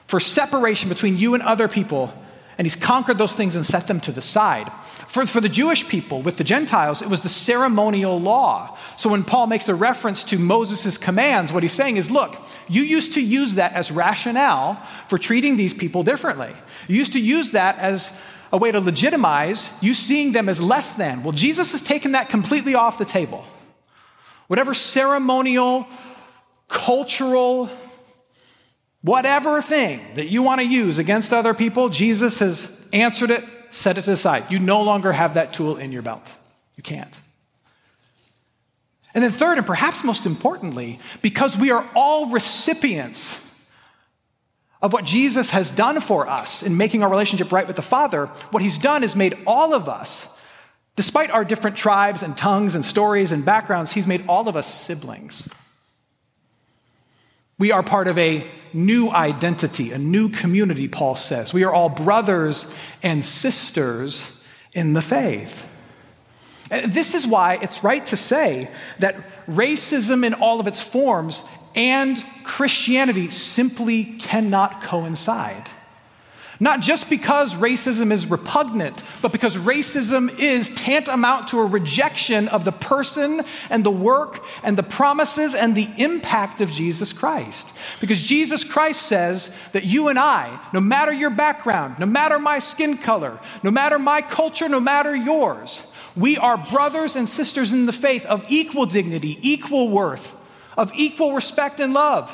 for 0.06 0.20
separation 0.20 0.88
between 0.88 1.16
you 1.16 1.34
and 1.34 1.42
other 1.42 1.68
people, 1.68 2.12
and 2.58 2.64
he's 2.64 2.76
conquered 2.76 3.18
those 3.18 3.32
things 3.32 3.56
and 3.56 3.64
set 3.64 3.88
them 3.88 3.98
to 4.00 4.12
the 4.12 4.22
side. 4.22 4.70
For, 5.12 5.26
for 5.26 5.42
the 5.42 5.48
Jewish 5.50 5.86
people, 5.90 6.22
with 6.22 6.38
the 6.38 6.44
Gentiles, 6.44 7.02
it 7.02 7.08
was 7.10 7.20
the 7.20 7.28
ceremonial 7.28 8.18
law. 8.18 8.78
So 8.96 9.10
when 9.10 9.24
Paul 9.24 9.46
makes 9.46 9.68
a 9.68 9.74
reference 9.74 10.24
to 10.24 10.38
Moses' 10.38 10.96
commands, 10.96 11.52
what 11.52 11.62
he's 11.62 11.74
saying 11.74 11.98
is 11.98 12.10
look, 12.10 12.34
you 12.66 12.80
used 12.80 13.12
to 13.12 13.20
use 13.20 13.56
that 13.56 13.74
as 13.74 13.92
rationale 13.92 14.82
for 15.08 15.18
treating 15.18 15.58
these 15.58 15.74
people 15.74 16.02
differently. 16.02 16.50
You 16.88 16.96
used 16.96 17.12
to 17.12 17.20
use 17.20 17.50
that 17.50 17.76
as 17.78 18.22
a 18.54 18.56
way 18.56 18.72
to 18.72 18.80
legitimize 18.80 19.78
you 19.82 19.92
seeing 19.92 20.32
them 20.32 20.48
as 20.48 20.62
less 20.62 20.94
than. 20.94 21.22
Well, 21.22 21.32
Jesus 21.32 21.72
has 21.72 21.82
taken 21.82 22.12
that 22.12 22.30
completely 22.30 22.74
off 22.74 22.96
the 22.96 23.04
table. 23.04 23.44
Whatever 24.46 24.72
ceremonial, 24.72 25.86
cultural, 26.68 27.68
whatever 29.02 29.60
thing 29.60 30.00
that 30.14 30.28
you 30.28 30.42
want 30.42 30.62
to 30.62 30.66
use 30.66 30.96
against 30.96 31.34
other 31.34 31.52
people, 31.52 31.90
Jesus 31.90 32.38
has 32.38 32.88
answered 32.94 33.30
it 33.30 33.44
set 33.72 33.98
it 33.98 34.06
aside. 34.06 34.50
You 34.50 34.58
no 34.58 34.82
longer 34.82 35.12
have 35.12 35.34
that 35.34 35.52
tool 35.52 35.76
in 35.76 35.90
your 35.90 36.02
belt. 36.02 36.30
You 36.76 36.82
can't. 36.82 37.18
And 39.14 39.22
then, 39.22 39.30
third, 39.30 39.58
and 39.58 39.66
perhaps 39.66 40.04
most 40.04 40.24
importantly, 40.24 40.98
because 41.20 41.56
we 41.56 41.70
are 41.70 41.86
all 41.94 42.30
recipients 42.30 43.40
of 44.80 44.92
what 44.92 45.04
Jesus 45.04 45.50
has 45.50 45.70
done 45.70 46.00
for 46.00 46.26
us 46.26 46.62
in 46.62 46.76
making 46.76 47.02
our 47.02 47.10
relationship 47.10 47.52
right 47.52 47.66
with 47.66 47.76
the 47.76 47.82
Father, 47.82 48.26
what 48.50 48.62
He's 48.62 48.78
done 48.78 49.04
is 49.04 49.14
made 49.14 49.38
all 49.46 49.74
of 49.74 49.88
us, 49.88 50.40
despite 50.96 51.30
our 51.30 51.44
different 51.44 51.76
tribes 51.76 52.22
and 52.22 52.36
tongues 52.36 52.74
and 52.74 52.84
stories 52.84 53.32
and 53.32 53.44
backgrounds, 53.44 53.92
He's 53.92 54.06
made 54.06 54.24
all 54.28 54.48
of 54.48 54.56
us 54.56 54.66
siblings. 54.66 55.48
We 57.58 57.70
are 57.70 57.82
part 57.82 58.08
of 58.08 58.18
a 58.18 58.44
new 58.74 59.10
identity, 59.10 59.92
a 59.92 59.98
new 59.98 60.28
community, 60.28 60.88
Paul 60.88 61.16
says. 61.16 61.52
We 61.52 61.64
are 61.64 61.72
all 61.72 61.88
brothers 61.88 62.72
and 63.02 63.24
sisters 63.24 64.46
in 64.72 64.94
the 64.94 65.02
faith. 65.02 65.68
And 66.70 66.92
this 66.92 67.14
is 67.14 67.26
why 67.26 67.58
it's 67.60 67.84
right 67.84 68.06
to 68.06 68.16
say 68.16 68.68
that 68.98 69.16
racism 69.46 70.24
in 70.24 70.34
all 70.34 70.60
of 70.60 70.66
its 70.66 70.82
forms 70.82 71.46
and 71.74 72.22
Christianity 72.44 73.30
simply 73.30 74.04
cannot 74.04 74.82
coincide. 74.82 75.68
Not 76.62 76.78
just 76.78 77.10
because 77.10 77.56
racism 77.56 78.12
is 78.12 78.30
repugnant, 78.30 79.02
but 79.20 79.32
because 79.32 79.56
racism 79.56 80.38
is 80.38 80.72
tantamount 80.76 81.48
to 81.48 81.58
a 81.58 81.66
rejection 81.66 82.46
of 82.46 82.64
the 82.64 82.70
person 82.70 83.40
and 83.68 83.82
the 83.82 83.90
work 83.90 84.44
and 84.62 84.78
the 84.78 84.84
promises 84.84 85.56
and 85.56 85.74
the 85.74 85.88
impact 85.96 86.60
of 86.60 86.70
Jesus 86.70 87.12
Christ. 87.12 87.74
Because 88.00 88.22
Jesus 88.22 88.62
Christ 88.62 89.02
says 89.02 89.52
that 89.72 89.82
you 89.82 90.06
and 90.06 90.20
I, 90.20 90.56
no 90.72 90.80
matter 90.80 91.12
your 91.12 91.30
background, 91.30 91.98
no 91.98 92.06
matter 92.06 92.38
my 92.38 92.60
skin 92.60 92.96
color, 92.96 93.40
no 93.64 93.72
matter 93.72 93.98
my 93.98 94.22
culture, 94.22 94.68
no 94.68 94.78
matter 94.78 95.16
yours, 95.16 95.92
we 96.14 96.36
are 96.38 96.64
brothers 96.70 97.16
and 97.16 97.28
sisters 97.28 97.72
in 97.72 97.86
the 97.86 97.92
faith 97.92 98.24
of 98.26 98.44
equal 98.48 98.86
dignity, 98.86 99.36
equal 99.42 99.88
worth, 99.88 100.40
of 100.78 100.92
equal 100.94 101.34
respect 101.34 101.80
and 101.80 101.92
love. 101.92 102.30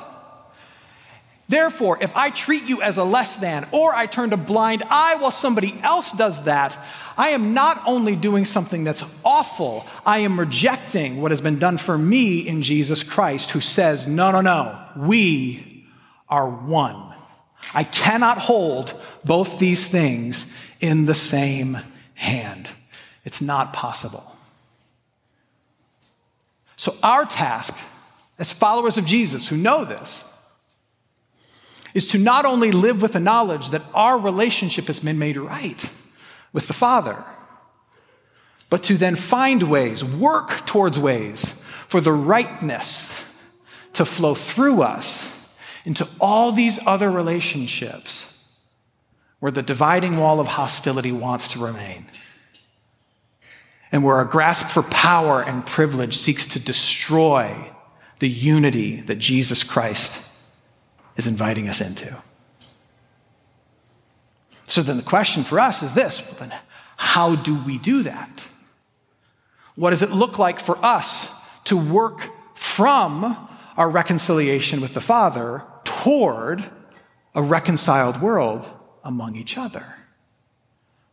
Therefore, 1.49 1.97
if 2.03 2.15
I 2.15 2.29
treat 2.29 2.65
you 2.65 2.83
as 2.83 2.99
a 2.99 3.05
less 3.05 3.37
than, 3.37 3.67
or 3.73 3.95
I 3.95 4.05
turn 4.05 4.33
a 4.33 4.37
blind 4.37 4.83
eye 4.85 5.17
while 5.17 5.31
somebody 5.31 5.79
else 5.83 6.13
does 6.13 6.45
that, 6.45 6.77
I 7.17 7.31
am 7.31 7.55
not 7.55 7.83
only 7.87 8.17
doing 8.17 8.45
something 8.45 8.85
that's 8.85 9.03
awful, 9.25 9.87
I 10.05 10.21
am 10.21 10.39
rejecting 10.39 11.23
what 11.23 11.33
has 11.33 11.41
been 11.41 11.59
done 11.59 11.79
for 11.79 11.97
me 11.97 12.47
in 12.47 12.61
Jesus 12.61 13.03
Christ, 13.03 13.51
who 13.53 13.61
says, 13.61 14.07
No, 14.07 14.31
no, 14.31 14.43
no, 14.43 14.79
we 14.97 15.87
are 16.29 16.51
one. 16.51 17.03
I 17.75 17.85
cannot 17.85 18.39
hold 18.39 18.99
both 19.25 19.59
these 19.59 19.89
things 19.89 20.57
in 20.81 21.07
the 21.07 21.15
same 21.15 21.79
hand. 22.15 22.69
It's 23.25 23.41
not 23.41 23.73
possible. 23.73 24.37
So, 26.77 26.95
our 27.03 27.25
task 27.25 27.79
as 28.39 28.53
followers 28.53 28.99
of 28.99 29.07
Jesus 29.07 29.49
who 29.49 29.57
know 29.57 29.85
this 29.85 30.28
is 31.99 32.07
to 32.07 32.17
not 32.17 32.45
only 32.45 32.71
live 32.71 33.03
with 33.03 33.15
the 33.15 33.19
knowledge 33.21 33.71
that 33.71 33.83
our 33.93 34.21
relationship 34.21 34.85
has 34.85 35.01
been 35.01 35.19
made 35.19 35.37
right 35.37 35.91
with 36.53 36.69
the 36.69 36.73
Father, 36.73 37.25
but 38.71 38.85
to 38.85 38.97
then 38.97 39.17
find 39.17 39.65
ways, 39.65 40.05
work 40.05 40.65
towards 40.65 40.97
ways 40.97 41.65
for 41.89 42.01
the 42.01 42.13
rightness 42.13 43.37
to 43.95 44.05
flow 44.05 44.37
through 44.37 44.81
us 44.81 45.53
into 45.85 46.09
all 46.21 46.53
these 46.53 46.79
other 46.87 47.11
relationships 47.11 48.49
where 49.41 49.51
the 49.51 49.61
dividing 49.61 50.19
wall 50.19 50.39
of 50.39 50.47
hostility 50.47 51.11
wants 51.11 51.49
to 51.49 51.59
remain. 51.59 52.05
And 53.91 54.05
where 54.05 54.15
our 54.17 54.25
grasp 54.25 54.67
for 54.67 54.85
power 54.85 55.43
and 55.43 55.67
privilege 55.67 56.17
seeks 56.17 56.47
to 56.51 56.65
destroy 56.65 57.57
the 58.21 58.29
unity 58.29 59.01
that 59.01 59.19
Jesus 59.19 59.65
Christ 59.65 60.28
is 61.19 61.27
inviting 61.27 61.69
us 61.69 61.83
into. 61.83 62.17
So 64.65 64.81
then 64.81 64.97
the 64.97 65.03
question 65.03 65.43
for 65.43 65.61
us 65.61 65.83
is 65.83 65.93
this 65.93 66.25
well, 66.25 66.49
then 66.49 66.59
how 66.97 67.35
do 67.35 67.59
we 67.65 67.77
do 67.77 68.05
that? 68.05 68.47
What 69.75 69.91
does 69.91 70.03
it 70.03 70.11
look 70.11 70.39
like 70.39 70.61
for 70.61 70.79
us 70.85 71.45
to 71.65 71.77
work 71.77 72.31
from 72.55 73.37
our 73.77 73.91
reconciliation 73.91 74.81
with 74.81 74.95
the 74.95 75.01
Father 75.01 75.63
toward 75.85 76.65
a 77.35 77.43
reconciled 77.43 78.21
world 78.21 78.69
among 79.05 79.37
each 79.37 79.59
other? 79.59 79.85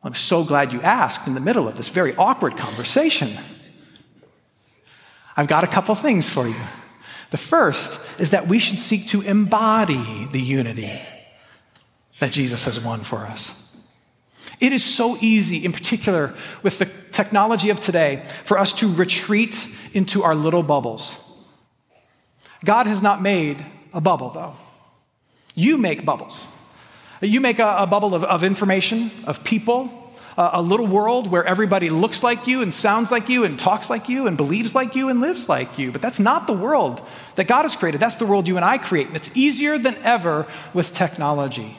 I'm 0.03 0.15
so 0.15 0.43
glad 0.43 0.71
you 0.71 0.81
asked 0.81 1.27
in 1.27 1.33
the 1.33 1.39
middle 1.39 1.67
of 1.67 1.75
this 1.75 1.89
very 1.89 2.15
awkward 2.15 2.57
conversation. 2.57 3.29
I've 5.35 5.47
got 5.47 5.63
a 5.63 5.67
couple 5.67 5.95
things 5.95 6.29
for 6.29 6.47
you. 6.47 6.55
The 7.35 7.41
first 7.41 7.99
is 8.17 8.29
that 8.29 8.47
we 8.47 8.59
should 8.59 8.79
seek 8.79 9.07
to 9.07 9.19
embody 9.19 10.29
the 10.31 10.39
unity 10.39 10.89
that 12.21 12.31
Jesus 12.31 12.63
has 12.63 12.79
won 12.79 13.01
for 13.01 13.25
us. 13.25 13.75
It 14.61 14.71
is 14.71 14.85
so 14.85 15.17
easy, 15.19 15.65
in 15.65 15.73
particular 15.73 16.33
with 16.63 16.79
the 16.79 16.85
technology 17.11 17.71
of 17.71 17.81
today, 17.81 18.23
for 18.45 18.57
us 18.57 18.71
to 18.79 18.87
retreat 18.87 19.67
into 19.93 20.23
our 20.23 20.33
little 20.33 20.63
bubbles. 20.63 21.21
God 22.63 22.87
has 22.87 23.01
not 23.01 23.21
made 23.21 23.57
a 23.91 23.99
bubble, 23.99 24.29
though. 24.29 24.53
You 25.55 25.77
make 25.77 26.05
bubbles. 26.05 26.47
You 27.19 27.41
make 27.41 27.59
a, 27.59 27.79
a 27.79 27.85
bubble 27.85 28.15
of, 28.15 28.23
of, 28.23 28.45
information, 28.45 29.11
of 29.25 29.43
people, 29.43 30.04
a 30.37 30.61
little 30.61 30.87
world 30.87 31.31
where 31.31 31.45
everybody 31.45 31.89
looks 31.89 32.21
like 32.21 32.47
you 32.47 32.61
and 32.61 32.73
sounds 32.73 33.09
like 33.09 33.29
you 33.29 33.45
and 33.45 33.57
talks 33.57 33.89
like 33.89 34.09
you 34.09 34.27
and 34.27 34.35
believes 34.35 34.75
like 34.75 34.95
you 34.95 35.09
and 35.09 35.21
lives 35.21 35.47
like 35.47 35.77
you. 35.77 35.91
But 35.91 36.01
that's 36.01 36.19
not 36.19 36.45
the 36.45 36.53
world 36.53 37.01
that 37.35 37.47
God 37.47 37.63
has 37.63 37.75
created. 37.75 38.01
That's 38.01 38.15
the 38.15 38.25
world 38.25 38.47
you 38.47 38.57
and 38.57 38.65
I 38.65 38.77
create. 38.77 39.07
And 39.07 39.15
it's 39.15 39.35
easier 39.37 39.77
than 39.77 39.95
ever 40.03 40.45
with 40.73 40.93
technology. 40.93 41.77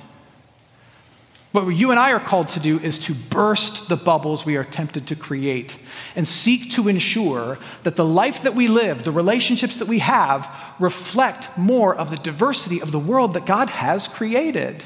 What 1.53 1.69
you 1.71 1.91
and 1.91 2.01
I 2.01 2.13
are 2.13 2.21
called 2.21 2.49
to 2.49 2.61
do 2.61 2.79
is 2.79 2.99
to 3.01 3.15
burst 3.15 3.89
the 3.89 3.97
bubbles 3.97 4.45
we 4.45 4.57
are 4.57 4.65
tempted 4.65 5.07
to 5.09 5.17
create 5.17 5.77
and 6.15 6.27
seek 6.27 6.73
to 6.73 6.89
ensure 6.89 7.59
that 7.83 7.97
the 7.97 8.05
life 8.05 8.43
that 8.43 8.55
we 8.55 8.69
live, 8.69 9.05
the 9.05 9.13
relationships 9.13 9.79
that 9.79 9.89
we 9.89 10.01
have, 10.01 10.49
reflect 10.79 11.57
more 11.57 11.95
of 11.95 12.11
the 12.11 12.17
diversity 12.17 12.83
of 12.83 12.93
the 12.93 12.99
world 12.99 13.35
that 13.35 13.47
God 13.47 13.71
has 13.71 14.09
created. 14.09 14.83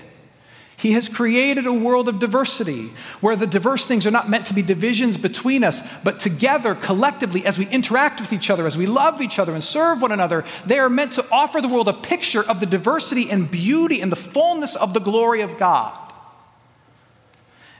He 0.80 0.92
has 0.92 1.10
created 1.10 1.66
a 1.66 1.72
world 1.74 2.08
of 2.08 2.18
diversity 2.18 2.90
where 3.20 3.36
the 3.36 3.46
diverse 3.46 3.84
things 3.84 4.06
are 4.06 4.10
not 4.10 4.30
meant 4.30 4.46
to 4.46 4.54
be 4.54 4.62
divisions 4.62 5.18
between 5.18 5.62
us, 5.62 5.86
but 6.02 6.20
together, 6.20 6.74
collectively, 6.74 7.44
as 7.44 7.58
we 7.58 7.68
interact 7.68 8.18
with 8.18 8.32
each 8.32 8.48
other, 8.48 8.66
as 8.66 8.78
we 8.78 8.86
love 8.86 9.20
each 9.20 9.38
other 9.38 9.52
and 9.52 9.62
serve 9.62 10.00
one 10.00 10.10
another, 10.10 10.42
they 10.64 10.78
are 10.78 10.88
meant 10.88 11.12
to 11.12 11.26
offer 11.30 11.60
the 11.60 11.68
world 11.68 11.88
a 11.88 11.92
picture 11.92 12.42
of 12.42 12.60
the 12.60 12.66
diversity 12.66 13.30
and 13.30 13.50
beauty 13.50 14.00
and 14.00 14.10
the 14.10 14.16
fullness 14.16 14.74
of 14.74 14.94
the 14.94 15.00
glory 15.00 15.42
of 15.42 15.58
God. 15.58 15.98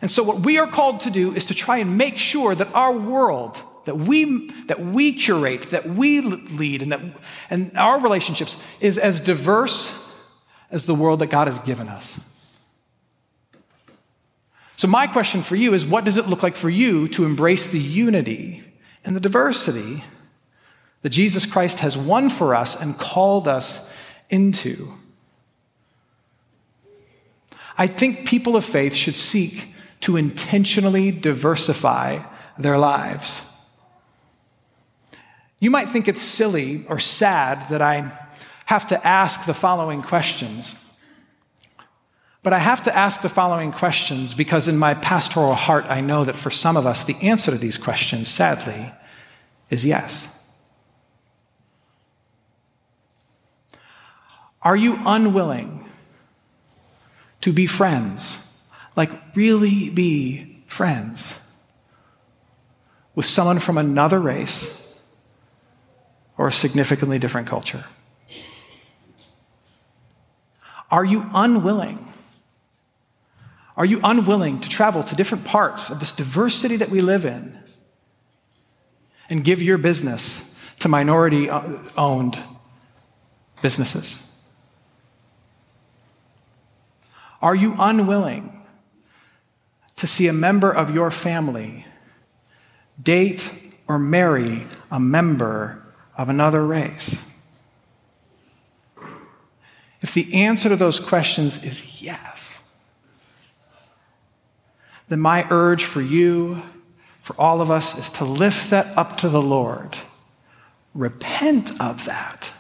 And 0.03 0.11
so, 0.11 0.23
what 0.23 0.41
we 0.41 0.59
are 0.59 0.67
called 0.67 1.01
to 1.03 1.11
do 1.11 1.35
is 1.35 1.47
to 1.47 1.55
try 1.55 1.79
and 1.79 1.97
make 1.97 2.19
sure 2.19 2.55
that 2.55 2.69
our 2.75 2.93
world, 2.93 3.63
that 3.87 3.97
we, 3.97 4.49
that 4.67 4.79
we 4.79 5.15
curate, 5.15 5.71
that 5.71 5.87
we 5.87 6.21
lead, 6.21 6.83
and, 6.83 6.93
that, 6.93 7.01
and 7.49 7.75
our 7.79 7.99
relationships 7.99 8.63
is 8.79 8.99
as 8.99 9.21
diverse 9.21 9.97
as 10.71 10.85
the 10.85 10.95
world 10.95 11.21
that 11.21 11.31
God 11.31 11.49
has 11.49 11.61
given 11.61 11.89
us. 11.89 12.21
So, 14.81 14.89
my 14.89 15.07
question 15.07 15.43
for 15.43 15.57
you 15.57 15.75
is 15.75 15.85
what 15.85 16.07
does 16.07 16.17
it 16.17 16.27
look 16.27 16.43
like 16.43 16.57
for 16.57 16.71
you 16.71 17.07
to 17.09 17.27
embrace 17.27 17.71
the 17.71 17.79
unity 17.79 18.65
and 19.05 19.15
the 19.15 19.21
diversity 19.21 20.03
that 21.03 21.11
Jesus 21.11 21.45
Christ 21.45 21.81
has 21.81 21.99
won 21.99 22.31
for 22.31 22.55
us 22.55 22.81
and 22.81 22.97
called 22.97 23.47
us 23.47 23.95
into? 24.31 24.91
I 27.77 27.89
think 27.89 28.27
people 28.27 28.57
of 28.57 28.65
faith 28.65 28.95
should 28.95 29.17
seek 29.17 29.67
to 30.01 30.17
intentionally 30.17 31.11
diversify 31.11 32.21
their 32.57 32.79
lives. 32.79 33.47
You 35.59 35.71
might 35.71 35.91
think 35.91 36.09
it's 36.09 36.23
silly 36.23 36.87
or 36.89 36.99
sad 36.99 37.69
that 37.69 37.83
I 37.83 38.11
have 38.65 38.89
to 38.89 39.07
ask 39.07 39.45
the 39.45 39.53
following 39.53 40.01
questions. 40.01 40.90
But 42.43 42.55
I 42.55 42.59
have 42.59 42.85
to 42.85 42.97
ask 42.97 43.21
the 43.21 43.29
following 43.29 43.71
questions 43.71 44.33
because, 44.33 44.67
in 44.67 44.79
my 44.79 44.95
pastoral 44.95 45.55
heart, 45.55 45.85
I 45.89 46.01
know 46.01 46.25
that 46.25 46.37
for 46.37 46.51
some 46.51 46.77
of 46.77 46.87
us, 46.87 47.05
the 47.05 47.17
answer 47.23 47.51
to 47.51 47.59
these 47.59 47.77
questions, 47.77 48.29
sadly, 48.29 48.93
is 49.69 49.85
yes. 49.85 50.37
Are 54.63 54.77
you 54.77 54.99
unwilling 55.05 55.85
to 57.43 57.53
be 57.53 57.67
friends, 57.67 58.63
like 58.97 59.11
really 59.35 59.91
be 59.91 60.63
friends, 60.67 61.37
with 63.15 63.27
someone 63.27 63.59
from 63.59 63.77
another 63.77 64.19
race 64.19 64.99
or 66.39 66.49
a 66.49 66.53
significantly 66.53 67.19
different 67.19 67.49
culture? 67.49 67.85
Are 70.91 71.05
you 71.05 71.29
unwilling 71.35 72.10
are 73.81 73.87
you 73.87 73.99
unwilling 74.05 74.61
to 74.61 74.69
travel 74.69 75.03
to 75.03 75.17
different 75.17 75.47
parts 75.47 75.89
of 75.89 76.01
this 76.01 76.15
diversity 76.15 76.77
that 76.77 76.91
we 76.91 77.01
live 77.01 77.25
in 77.25 77.59
and 79.31 79.43
give 79.43 79.63
your 79.63 79.79
business 79.79 80.55
to 80.81 80.89
minority 80.91 81.49
owned 81.49 82.39
businesses? 83.63 84.39
Are 87.41 87.55
you 87.55 87.75
unwilling 87.79 88.67
to 89.97 90.07
see 90.07 90.29
a 90.29 90.33
member 90.35 90.71
of 90.71 90.95
your 90.95 91.11
family 91.11 91.87
date 93.03 93.49
or 93.89 93.99
marry 93.99 94.67
a 94.91 95.01
member 95.01 95.83
of 96.19 96.29
another 96.29 96.67
race? 96.67 97.17
If 100.03 100.13
the 100.13 100.35
answer 100.35 100.69
to 100.69 100.77
those 100.77 101.01
questions 101.01 101.65
is 101.65 102.03
yes, 102.03 102.60
then 105.11 105.21
my 105.21 105.45
urge 105.51 105.85
for 105.85 106.01
you, 106.01 106.63
for 107.21 107.35
all 107.39 107.61
of 107.61 107.71
us, 107.71 107.99
is 107.99 108.11
to 108.11 108.25
lift 108.25 108.71
that 108.71 108.97
up 108.97 109.19
to 109.19 109.29
the 109.29 109.43
Lord. 109.43 109.99
Repent 110.95 111.81
of 111.81 112.05
that. 112.05 112.51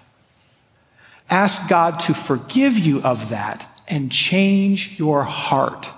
Ask 1.30 1.70
God 1.70 2.00
to 2.00 2.14
forgive 2.14 2.76
you 2.76 3.00
of 3.02 3.30
that 3.30 3.66
and 3.86 4.10
change 4.10 4.98
your 4.98 5.22
heart 5.22 5.90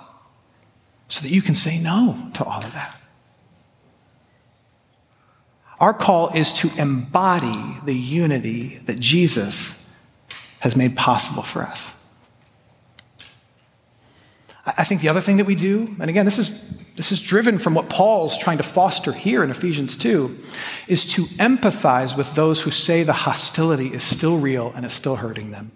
so 1.07 1.23
that 1.23 1.33
you 1.33 1.41
can 1.41 1.55
say 1.55 1.81
no 1.81 2.29
to 2.35 2.43
all 2.43 2.63
of 2.63 2.71
that. 2.73 3.01
Our 5.79 5.93
call 5.93 6.29
is 6.29 6.53
to 6.59 6.69
embody 6.79 7.77
the 7.83 7.95
unity 7.95 8.77
that 8.85 8.99
Jesus 8.99 9.97
has 10.59 10.75
made 10.75 10.95
possible 10.95 11.41
for 11.41 11.63
us. 11.63 12.02
I 14.65 14.85
think 14.85 15.01
the 15.01 15.09
other 15.09 15.19
thing 15.19 15.37
that 15.37 15.45
we 15.45 15.55
do, 15.55 15.93
and 15.99 16.09
again, 16.09 16.23
this 16.23 16.39
is, 16.39 16.85
this 16.95 17.11
is 17.11 17.21
driven 17.21 17.59
from 17.59 17.73
what 17.73 17.89
Paul's 17.89 18.37
trying 18.37 18.57
to 18.57 18.63
foster 18.63 19.11
here 19.11 19.43
in 19.43 19.51
Ephesians 19.51 19.97
2, 19.97 20.37
is 20.87 21.05
to 21.13 21.23
empathize 21.23 22.17
with 22.17 22.33
those 22.33 22.61
who 22.61 22.71
say 22.71 23.03
the 23.03 23.11
hostility 23.11 23.87
is 23.87 24.03
still 24.03 24.39
real 24.39 24.71
and 24.73 24.85
is 24.85 24.93
still 24.93 25.17
hurting 25.17 25.51
them. 25.51 25.71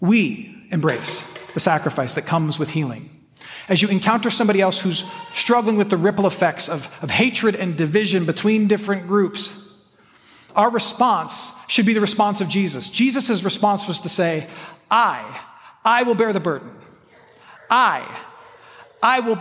we 0.00 0.66
embrace 0.70 1.32
the 1.54 1.60
sacrifice 1.60 2.14
that 2.14 2.26
comes 2.26 2.58
with 2.58 2.70
healing. 2.70 3.10
As 3.68 3.80
you 3.80 3.88
encounter 3.88 4.30
somebody 4.30 4.60
else 4.60 4.80
who's 4.80 5.10
struggling 5.32 5.76
with 5.76 5.90
the 5.90 5.96
ripple 5.96 6.26
effects 6.26 6.68
of, 6.68 6.96
of 7.02 7.10
hatred 7.10 7.54
and 7.54 7.76
division 7.76 8.26
between 8.26 8.68
different 8.68 9.06
groups, 9.06 9.84
our 10.54 10.70
response 10.70 11.58
should 11.66 11.86
be 11.86 11.94
the 11.94 12.00
response 12.00 12.40
of 12.40 12.48
Jesus. 12.48 12.90
Jesus' 12.90 13.42
response 13.42 13.88
was 13.88 14.00
to 14.00 14.08
say, 14.08 14.46
I, 14.90 15.40
I 15.84 16.02
will 16.04 16.14
bear 16.14 16.32
the 16.32 16.40
burden. 16.40 16.70
I, 17.70 18.06
I 19.02 19.20
will, 19.20 19.40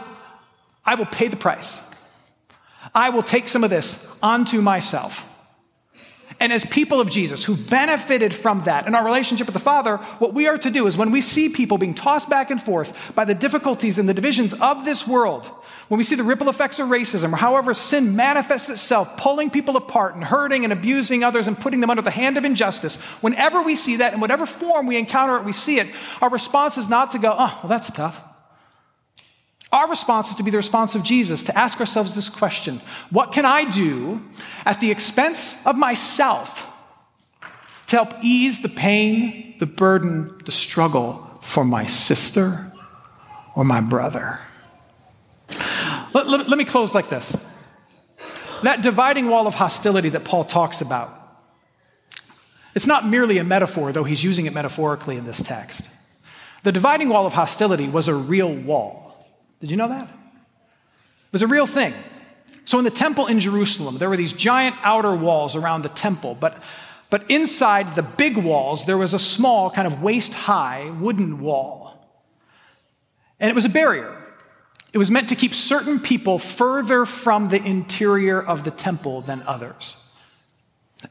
I 0.85 0.95
will 0.95 1.05
pay 1.05 1.27
the 1.27 1.37
price. 1.37 1.89
I 2.93 3.09
will 3.09 3.23
take 3.23 3.47
some 3.47 3.63
of 3.63 3.69
this 3.69 4.19
onto 4.21 4.61
myself. 4.61 5.29
And 6.39 6.51
as 6.51 6.65
people 6.65 6.99
of 6.99 7.09
Jesus 7.09 7.43
who 7.43 7.55
benefited 7.55 8.33
from 8.33 8.63
that 8.63 8.87
in 8.87 8.95
our 8.95 9.05
relationship 9.05 9.47
with 9.47 9.53
the 9.53 9.59
Father, 9.59 9.97
what 10.19 10.33
we 10.33 10.47
are 10.47 10.57
to 10.57 10.69
do 10.69 10.87
is 10.87 10.97
when 10.97 11.11
we 11.11 11.21
see 11.21 11.49
people 11.49 11.77
being 11.77 11.93
tossed 11.93 12.29
back 12.29 12.51
and 12.51 12.61
forth 12.61 12.97
by 13.15 13.23
the 13.23 13.35
difficulties 13.35 13.97
and 13.97 14.09
the 14.09 14.13
divisions 14.13 14.53
of 14.53 14.83
this 14.83 15.07
world, 15.07 15.49
when 15.89 15.97
we 15.97 16.03
see 16.03 16.15
the 16.15 16.23
ripple 16.23 16.49
effects 16.49 16.79
of 16.79 16.87
racism, 16.87 17.33
or 17.33 17.35
however 17.35 17.73
sin 17.73 18.15
manifests 18.15 18.69
itself, 18.69 19.17
pulling 19.17 19.49
people 19.49 19.75
apart 19.75 20.15
and 20.15 20.23
hurting 20.23 20.63
and 20.63 20.71
abusing 20.71 21.23
others 21.23 21.47
and 21.47 21.57
putting 21.57 21.81
them 21.81 21.89
under 21.89 22.01
the 22.01 22.11
hand 22.11 22.37
of 22.37 22.45
injustice, 22.45 23.01
whenever 23.21 23.61
we 23.61 23.75
see 23.75 23.97
that, 23.97 24.13
in 24.13 24.19
whatever 24.19 24.45
form 24.45 24.87
we 24.87 24.97
encounter 24.97 25.35
it, 25.37 25.43
we 25.43 25.51
see 25.51 25.79
it, 25.79 25.87
our 26.21 26.29
response 26.29 26.77
is 26.77 26.87
not 26.87 27.11
to 27.11 27.19
go, 27.19 27.35
oh, 27.37 27.59
well, 27.61 27.69
that's 27.69 27.91
tough. 27.91 28.19
Our 29.73 29.89
response 29.89 30.29
is 30.29 30.35
to 30.35 30.43
be 30.43 30.51
the 30.51 30.57
response 30.57 30.93
of 30.93 31.01
Jesus, 31.01 31.41
to 31.43 31.57
ask 31.57 31.79
ourselves 31.79 32.13
this 32.13 32.29
question 32.29 32.79
What 33.09 33.31
can 33.31 33.43
I 33.43 33.69
do 33.69 34.21
at 34.65 34.79
the 34.79 34.91
expense 34.91 35.65
of 35.65 35.75
myself 35.75 36.69
to 37.87 37.95
help 37.95 38.23
ease 38.23 38.61
the 38.61 38.69
pain, 38.69 39.55
the 39.59 39.65
burden, 39.65 40.39
the 40.45 40.51
struggle 40.51 41.27
for 41.41 41.65
my 41.65 41.87
sister 41.87 42.71
or 43.55 43.65
my 43.65 43.81
brother? 43.81 44.39
Let, 46.13 46.27
let, 46.27 46.47
let 46.47 46.57
me 46.57 46.65
close 46.65 46.93
like 46.93 47.09
this. 47.09 47.51
That 48.63 48.81
dividing 48.81 49.27
wall 49.27 49.47
of 49.47 49.55
hostility 49.55 50.09
that 50.09 50.23
Paul 50.23 50.45
talks 50.45 50.81
about, 50.81 51.09
it's 52.75 52.87
not 52.87 53.05
merely 53.05 53.37
a 53.37 53.43
metaphor, 53.43 53.91
though 53.91 54.03
he's 54.03 54.23
using 54.23 54.45
it 54.45 54.53
metaphorically 54.53 55.17
in 55.17 55.25
this 55.25 55.41
text. 55.41 55.89
The 56.63 56.71
dividing 56.71 57.09
wall 57.09 57.25
of 57.25 57.33
hostility 57.33 57.89
was 57.89 58.07
a 58.07 58.15
real 58.15 58.53
wall. 58.53 59.27
Did 59.59 59.69
you 59.69 59.77
know 59.77 59.89
that? 59.89 60.07
It 60.07 61.33
was 61.33 61.41
a 61.41 61.47
real 61.47 61.67
thing. 61.67 61.93
So 62.65 62.77
in 62.77 62.85
the 62.85 62.91
temple 62.91 63.27
in 63.27 63.39
Jerusalem, 63.39 63.97
there 63.97 64.09
were 64.09 64.17
these 64.17 64.33
giant 64.33 64.75
outer 64.83 65.13
walls 65.13 65.55
around 65.55 65.81
the 65.81 65.89
temple, 65.89 66.37
but, 66.39 66.57
but 67.09 67.29
inside 67.29 67.95
the 67.95 68.03
big 68.03 68.37
walls, 68.37 68.85
there 68.85 68.97
was 68.97 69.13
a 69.13 69.19
small, 69.19 69.69
kind 69.69 69.85
of 69.85 70.01
waist 70.01 70.33
high 70.33 70.89
wooden 70.99 71.41
wall. 71.41 71.99
And 73.39 73.49
it 73.49 73.55
was 73.55 73.65
a 73.65 73.69
barrier. 73.69 74.22
It 74.93 74.99
was 74.99 75.09
meant 75.09 75.29
to 75.29 75.35
keep 75.35 75.55
certain 75.55 75.99
people 75.99 76.37
further 76.37 77.05
from 77.05 77.49
the 77.49 77.61
interior 77.61 78.41
of 78.41 78.63
the 78.63 78.71
temple 78.71 79.21
than 79.21 79.41
others. 79.43 79.99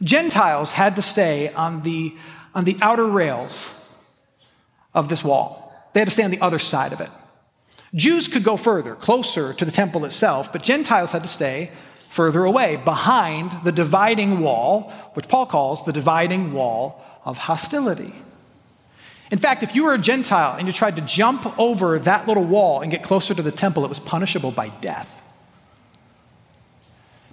Gentiles 0.03 0.71
had 0.71 0.97
to 0.97 1.03
stay 1.03 1.53
on 1.53 1.83
the, 1.83 2.15
on 2.55 2.65
the 2.65 2.77
outer 2.81 3.07
rails 3.07 3.79
of 4.95 5.09
this 5.09 5.25
wall, 5.25 5.75
they 5.93 6.01
had 6.01 6.09
to 6.09 6.13
stay 6.13 6.23
on 6.23 6.31
the 6.31 6.41
other 6.41 6.59
side 6.59 6.93
of 6.93 7.01
it. 7.01 7.11
Jews 7.95 8.29
could 8.29 8.45
go 8.45 8.57
further, 8.57 8.95
closer 8.95 9.53
to 9.53 9.65
the 9.65 9.71
temple 9.71 10.05
itself, 10.05 10.53
but 10.53 10.63
Gentiles 10.63 11.11
had 11.11 11.23
to 11.23 11.29
stay 11.29 11.71
further 12.09 12.45
away, 12.45 12.77
behind 12.77 13.53
the 13.65 13.73
dividing 13.73 14.41
wall, 14.41 14.93
which 15.15 15.29
Paul 15.29 15.47
calls 15.47 15.85
the 15.85 15.93
dividing 15.93 16.53
wall 16.53 17.03
of 17.25 17.39
hostility. 17.39 18.15
In 19.33 19.39
fact, 19.39 19.63
if 19.63 19.75
you 19.75 19.85
were 19.85 19.95
a 19.95 19.99
Gentile 19.99 20.59
and 20.59 20.67
you 20.67 20.75
tried 20.75 20.97
to 20.97 21.03
jump 21.03 21.59
over 21.59 21.99
that 22.01 22.29
little 22.29 22.45
wall 22.45 22.83
and 22.83 22.91
get 22.91 23.03
closer 23.03 23.33
to 23.33 23.41
the 23.41 23.51
temple, 23.51 23.83
it 23.83 23.89
was 23.89 23.99
punishable 23.99 24.51
by 24.51 24.69
death. 24.83 25.21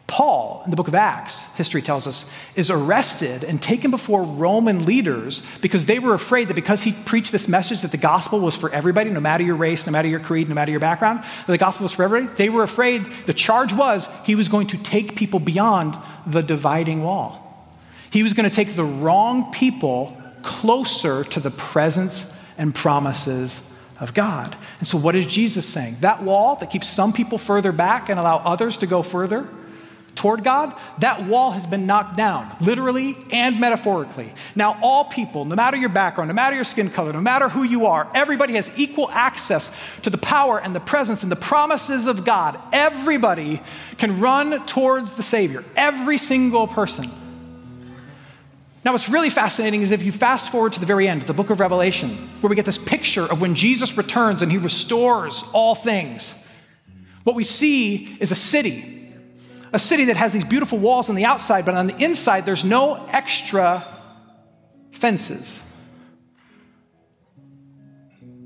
Paul, 0.08 0.62
in 0.64 0.72
the 0.72 0.78
book 0.78 0.88
of 0.88 0.96
Acts, 0.96 1.54
history 1.56 1.82
tells 1.82 2.08
us, 2.08 2.34
is 2.56 2.72
arrested 2.72 3.44
and 3.44 3.62
taken 3.62 3.92
before 3.92 4.24
Roman 4.24 4.86
leaders 4.86 5.46
because 5.62 5.86
they 5.86 6.00
were 6.00 6.14
afraid 6.14 6.48
that 6.48 6.54
because 6.54 6.82
he 6.82 6.94
preached 7.06 7.34
this 7.34 7.50
message 7.50 7.82
that 7.82 7.92
the 7.92 7.98
gospel 7.98 8.40
was 8.40 8.56
for 8.56 8.72
everybody, 8.72 9.10
no 9.10 9.20
matter 9.20 9.44
your 9.44 9.58
race, 9.58 9.86
no 9.86 9.92
matter 9.92 10.08
your 10.08 10.22
creed, 10.22 10.48
no 10.48 10.56
matter 10.56 10.72
your 10.72 10.80
background, 10.80 11.20
that 11.20 11.52
the 11.52 11.58
gospel 11.58 11.84
was 11.84 11.94
for 11.94 12.04
everybody. 12.04 12.34
They 12.38 12.50
were 12.50 12.64
afraid, 12.64 13.06
the 13.26 13.34
charge 13.34 13.74
was 13.74 14.08
he 14.24 14.36
was 14.36 14.48
going 14.48 14.68
to 14.68 14.82
take 14.82 15.18
people 15.18 15.40
beyond 15.42 15.98
the 16.26 16.42
dividing 16.42 17.04
wall. 17.04 17.46
He 18.10 18.24
was 18.24 18.34
going 18.34 18.50
to 18.50 18.56
take 18.56 18.76
the 18.76 18.86
wrong 18.86 19.52
people 19.52 20.19
closer 20.42 21.24
to 21.24 21.40
the 21.40 21.52
presence 21.52 22.36
and 22.58 22.74
promises 22.74 23.66
of 24.00 24.14
God. 24.14 24.56
And 24.80 24.88
so, 24.88 24.98
what 24.98 25.16
is 25.16 25.26
Jesus 25.26 25.66
saying? 25.66 25.98
That 26.02 26.24
wall 26.24 26.56
that 26.56 26.70
keeps 26.70 26.88
some 26.88 27.14
people 27.14 27.38
further 27.38 27.72
back 27.72 28.10
and 28.10 28.20
allow 28.20 28.38
others 28.38 28.78
to 28.78 28.88
go 28.88 29.02
further 29.02 29.48
toward 30.20 30.44
God, 30.44 30.76
that 31.00 31.24
wall 31.24 31.52
has 31.52 31.66
been 31.66 31.86
knocked 31.86 32.18
down, 32.18 32.54
literally 32.60 33.16
and 33.32 33.60
metaphorically. 33.60 34.34
Now, 34.54 34.78
all 34.82 35.06
people, 35.06 35.46
no 35.46 35.56
matter 35.56 35.78
your 35.78 35.90
background, 35.90 36.28
no 36.28 36.34
matter 36.34 36.58
your 36.58 36.66
skin 36.66 36.90
color, 36.90 37.14
no 37.14 37.22
matter 37.22 37.48
who 37.48 37.64
you 37.64 37.86
are, 37.86 38.10
everybody 38.14 38.54
has 38.54 38.78
equal 38.78 39.10
access 39.12 39.74
to 40.02 40.10
the 40.10 40.18
power 40.18 40.60
and 40.60 40.76
the 40.76 40.82
presence 40.82 41.24
and 41.24 41.32
the 41.32 41.38
promises 41.38 42.06
of 42.06 42.26
God. 42.26 42.60
Everybody 42.74 43.62
can 43.98 44.20
run 44.20 44.66
towards 44.66 45.16
the 45.16 45.24
Savior, 45.24 45.64
every 45.78 46.18
single 46.18 46.68
person. 46.68 47.10
Now, 48.86 48.94
what's 48.94 49.10
really 49.10 49.30
fascinating 49.30 49.82
is 49.82 49.92
if 49.92 50.04
you 50.04 50.12
fast 50.12 50.52
forward 50.52 50.74
to 50.74 50.80
the 50.80 50.86
very 50.86 51.08
end, 51.08 51.24
the 51.24 51.34
book 51.34 51.50
of 51.50 51.60
Revelation, 51.60 52.12
where 52.40 52.50
we 52.50 52.56
get 52.56 52.66
this 52.66 52.78
picture 52.78 53.24
of 53.30 53.42
when 53.42 53.54
Jesus 53.54 53.98
returns 53.98 54.42
and 54.42 54.52
he 54.52 54.58
restores 54.58 55.50
all 55.54 55.76
things. 55.76 56.50
What 57.26 57.36
we 57.36 57.44
see 57.44 58.18
is 58.22 58.32
a 58.32 58.36
city, 58.36 59.14
a 59.74 59.80
city 59.80 60.06
that 60.06 60.18
has 60.18 60.32
these 60.32 60.46
beautiful 60.46 60.78
walls 60.78 61.10
on 61.10 61.16
the 61.16 61.26
outside, 61.26 61.66
but 61.66 61.76
on 61.76 61.88
the 61.88 61.98
inside, 61.98 62.46
there's 62.46 62.64
no 62.64 63.06
extra 63.12 63.86
fences. 64.92 65.62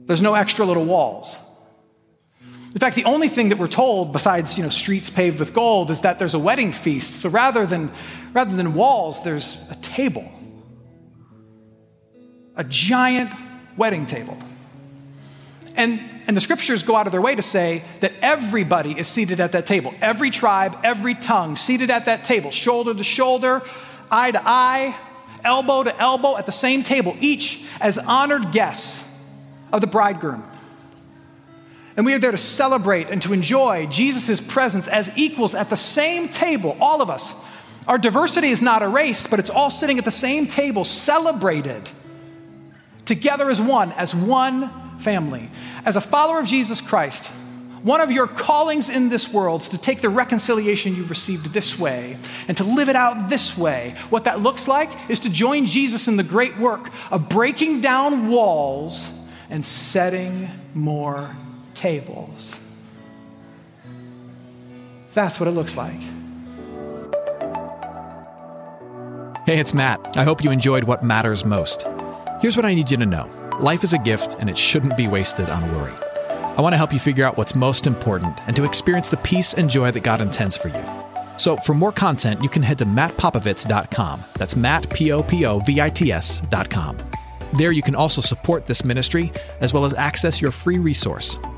There's 0.06 0.22
no 0.22 0.34
extra 0.34 0.66
little 0.66 0.86
walls. 0.86 1.38
In 2.74 2.80
fact, 2.80 2.96
the 2.96 3.06
only 3.06 3.30
thing 3.30 3.50
that 3.50 3.60
we're 3.60 3.68
told, 3.68 4.12
besides 4.14 4.58
you 4.58 4.64
know, 4.64 4.70
streets 4.70 5.10
paved 5.10 5.40
with 5.40 5.54
gold, 5.54 5.92
is 5.92 6.02
that 6.02 6.18
there's 6.18 6.34
a 6.34 6.40
wedding 6.40 6.72
feast. 6.72 7.22
So 7.22 7.30
rather 7.30 7.68
than, 7.68 7.92
rather 8.34 8.56
than 8.56 8.74
walls, 8.74 9.24
there's 9.24 9.70
a 9.70 9.76
table. 9.76 10.28
A 12.56 12.64
giant 12.64 13.32
wedding 13.78 14.08
table. 14.08 14.38
And, 15.76 16.00
and 16.28 16.36
the 16.36 16.42
scriptures 16.42 16.82
go 16.82 16.96
out 16.96 17.06
of 17.06 17.12
their 17.12 17.22
way 17.22 17.36
to 17.36 17.42
say 17.44 17.84
that 18.00 18.12
everybody 18.22 18.98
is 18.98 19.08
seated 19.08 19.40
at 19.40 19.52
that 19.52 19.68
table. 19.68 19.94
Every 20.02 20.32
tribe, 20.32 20.76
every 20.84 21.14
tongue, 21.14 21.58
seated 21.58 21.92
at 21.92 22.06
that 22.06 22.24
table, 22.24 22.50
shoulder 22.50 22.96
to 22.96 23.04
shoulder, 23.04 23.62
eye 24.10 24.32
to 24.32 24.42
eye, 24.44 24.96
elbow 25.44 25.84
to 25.84 25.96
elbow, 26.00 26.38
at 26.38 26.48
the 26.48 26.52
same 26.52 26.82
table, 26.82 27.16
each 27.20 27.66
as 27.80 28.00
honored 28.00 28.52
guests 28.52 29.24
of 29.72 29.82
the 29.82 29.88
bridegroom. 29.88 30.44
And 31.96 32.06
we 32.06 32.14
are 32.14 32.20
there 32.20 32.32
to 32.32 32.38
celebrate 32.38 33.10
and 33.10 33.22
to 33.22 33.34
enjoy 33.34 33.88
Jesus' 33.88 34.42
presence 34.42 34.88
as 34.88 35.16
equals 35.18 35.54
at 35.54 35.70
the 35.70 35.78
same 35.78 36.28
table, 36.28 36.76
all 36.82 37.02
of 37.02 37.10
us. 37.10 37.44
Our 37.88 37.98
diversity 37.98 38.48
is 38.48 38.62
not 38.62 38.82
erased, 38.82 39.30
but 39.30 39.40
it's 39.40 39.50
all 39.50 39.70
sitting 39.70 40.00
at 40.00 40.06
the 40.06 40.12
same 40.12 40.48
table, 40.48 40.86
celebrated 40.86 41.88
together 43.06 43.50
as 43.50 43.62
one, 43.62 43.92
as 43.94 44.16
one 44.16 45.00
family. 45.00 45.50
As 45.86 45.96
a 45.96 46.02
follower 46.02 46.40
of 46.40 46.48
Jesus 46.48 46.82
Christ, 46.82 47.28
one 47.84 48.00
of 48.00 48.10
your 48.10 48.28
callings 48.28 48.90
in 48.90 49.10
this 49.10 49.34
world 49.34 49.62
is 49.62 49.70
to 49.70 49.78
take 49.78 50.00
the 50.00 50.10
reconciliation 50.10 50.96
you've 50.96 51.10
received 51.10 51.48
this 51.48 51.78
way 51.78 52.18
and 52.48 52.56
to 52.56 52.64
live 52.64 52.88
it 52.88 52.96
out 52.96 53.30
this 53.30 53.58
way. 53.58 53.94
What 54.10 54.24
that 54.24 54.40
looks 54.40 54.70
like 54.70 54.90
is 55.10 55.20
to 55.22 55.30
join 55.30 55.66
Jesus 55.66 56.08
in 56.08 56.16
the 56.16 56.24
great 56.24 56.58
work 56.58 56.90
of 57.12 57.28
breaking 57.28 57.82
down 57.82 58.30
walls 58.30 59.28
and 59.50 59.66
setting 59.66 60.48
more 60.74 61.36
tables. 61.84 62.56
That's 65.14 65.38
what 65.38 65.50
it 65.50 65.52
looks 65.52 65.76
like. 65.76 66.00
Hey, 69.46 69.60
it's 69.60 69.74
Matt. 69.74 70.00
I 70.16 70.24
hope 70.24 70.42
you 70.42 70.50
enjoyed 70.50 70.86
what 70.86 71.04
matters 71.04 71.44
most. 71.44 71.86
Here's 72.40 72.56
what 72.56 72.66
I 72.66 72.74
need 72.74 72.90
you 72.90 72.96
to 72.96 73.06
know 73.06 73.30
life 73.60 73.84
is 73.84 73.92
a 73.92 73.98
gift, 73.98 74.38
and 74.40 74.50
it 74.50 74.58
shouldn't 74.58 74.96
be 74.96 75.10
wasted 75.10 75.50
on 75.50 75.70
worry. 75.74 75.92
I 76.58 76.62
want 76.62 76.72
to 76.72 76.78
help 76.78 76.94
you 76.94 77.00
figure 77.00 77.26
out 77.26 77.36
what's 77.36 77.54
most 77.54 77.86
important 77.86 78.40
and 78.48 78.56
to 78.56 78.64
experience 78.64 79.10
the 79.10 79.18
peace 79.18 79.54
and 79.54 79.70
joy 79.70 79.92
that 79.92 80.04
God 80.04 80.22
intends 80.22 80.56
for 80.56 80.70
you. 80.70 80.86
So, 81.36 81.58
for 81.58 81.74
more 81.74 81.92
content, 81.92 82.42
you 82.42 82.48
can 82.48 82.64
head 82.64 82.78
to 82.78 82.86
mattpopovits.com. 82.86 84.24
That's 84.36 84.56
Matt, 84.56 84.90
P 84.90 85.12
O 85.12 85.22
P 85.22 85.46
O 85.46 85.60
V 85.60 85.82
I 85.82 85.90
T 85.90 86.14
S.com. 86.14 86.98
There, 87.58 87.74
you 87.74 87.84
can 87.84 87.94
also 87.94 88.22
support 88.22 88.68
this 88.68 88.86
ministry 88.86 89.34
as 89.60 89.74
well 89.74 89.84
as 89.84 89.94
access 89.94 90.42
your 90.42 90.52
free 90.52 90.80
resource, 90.80 91.38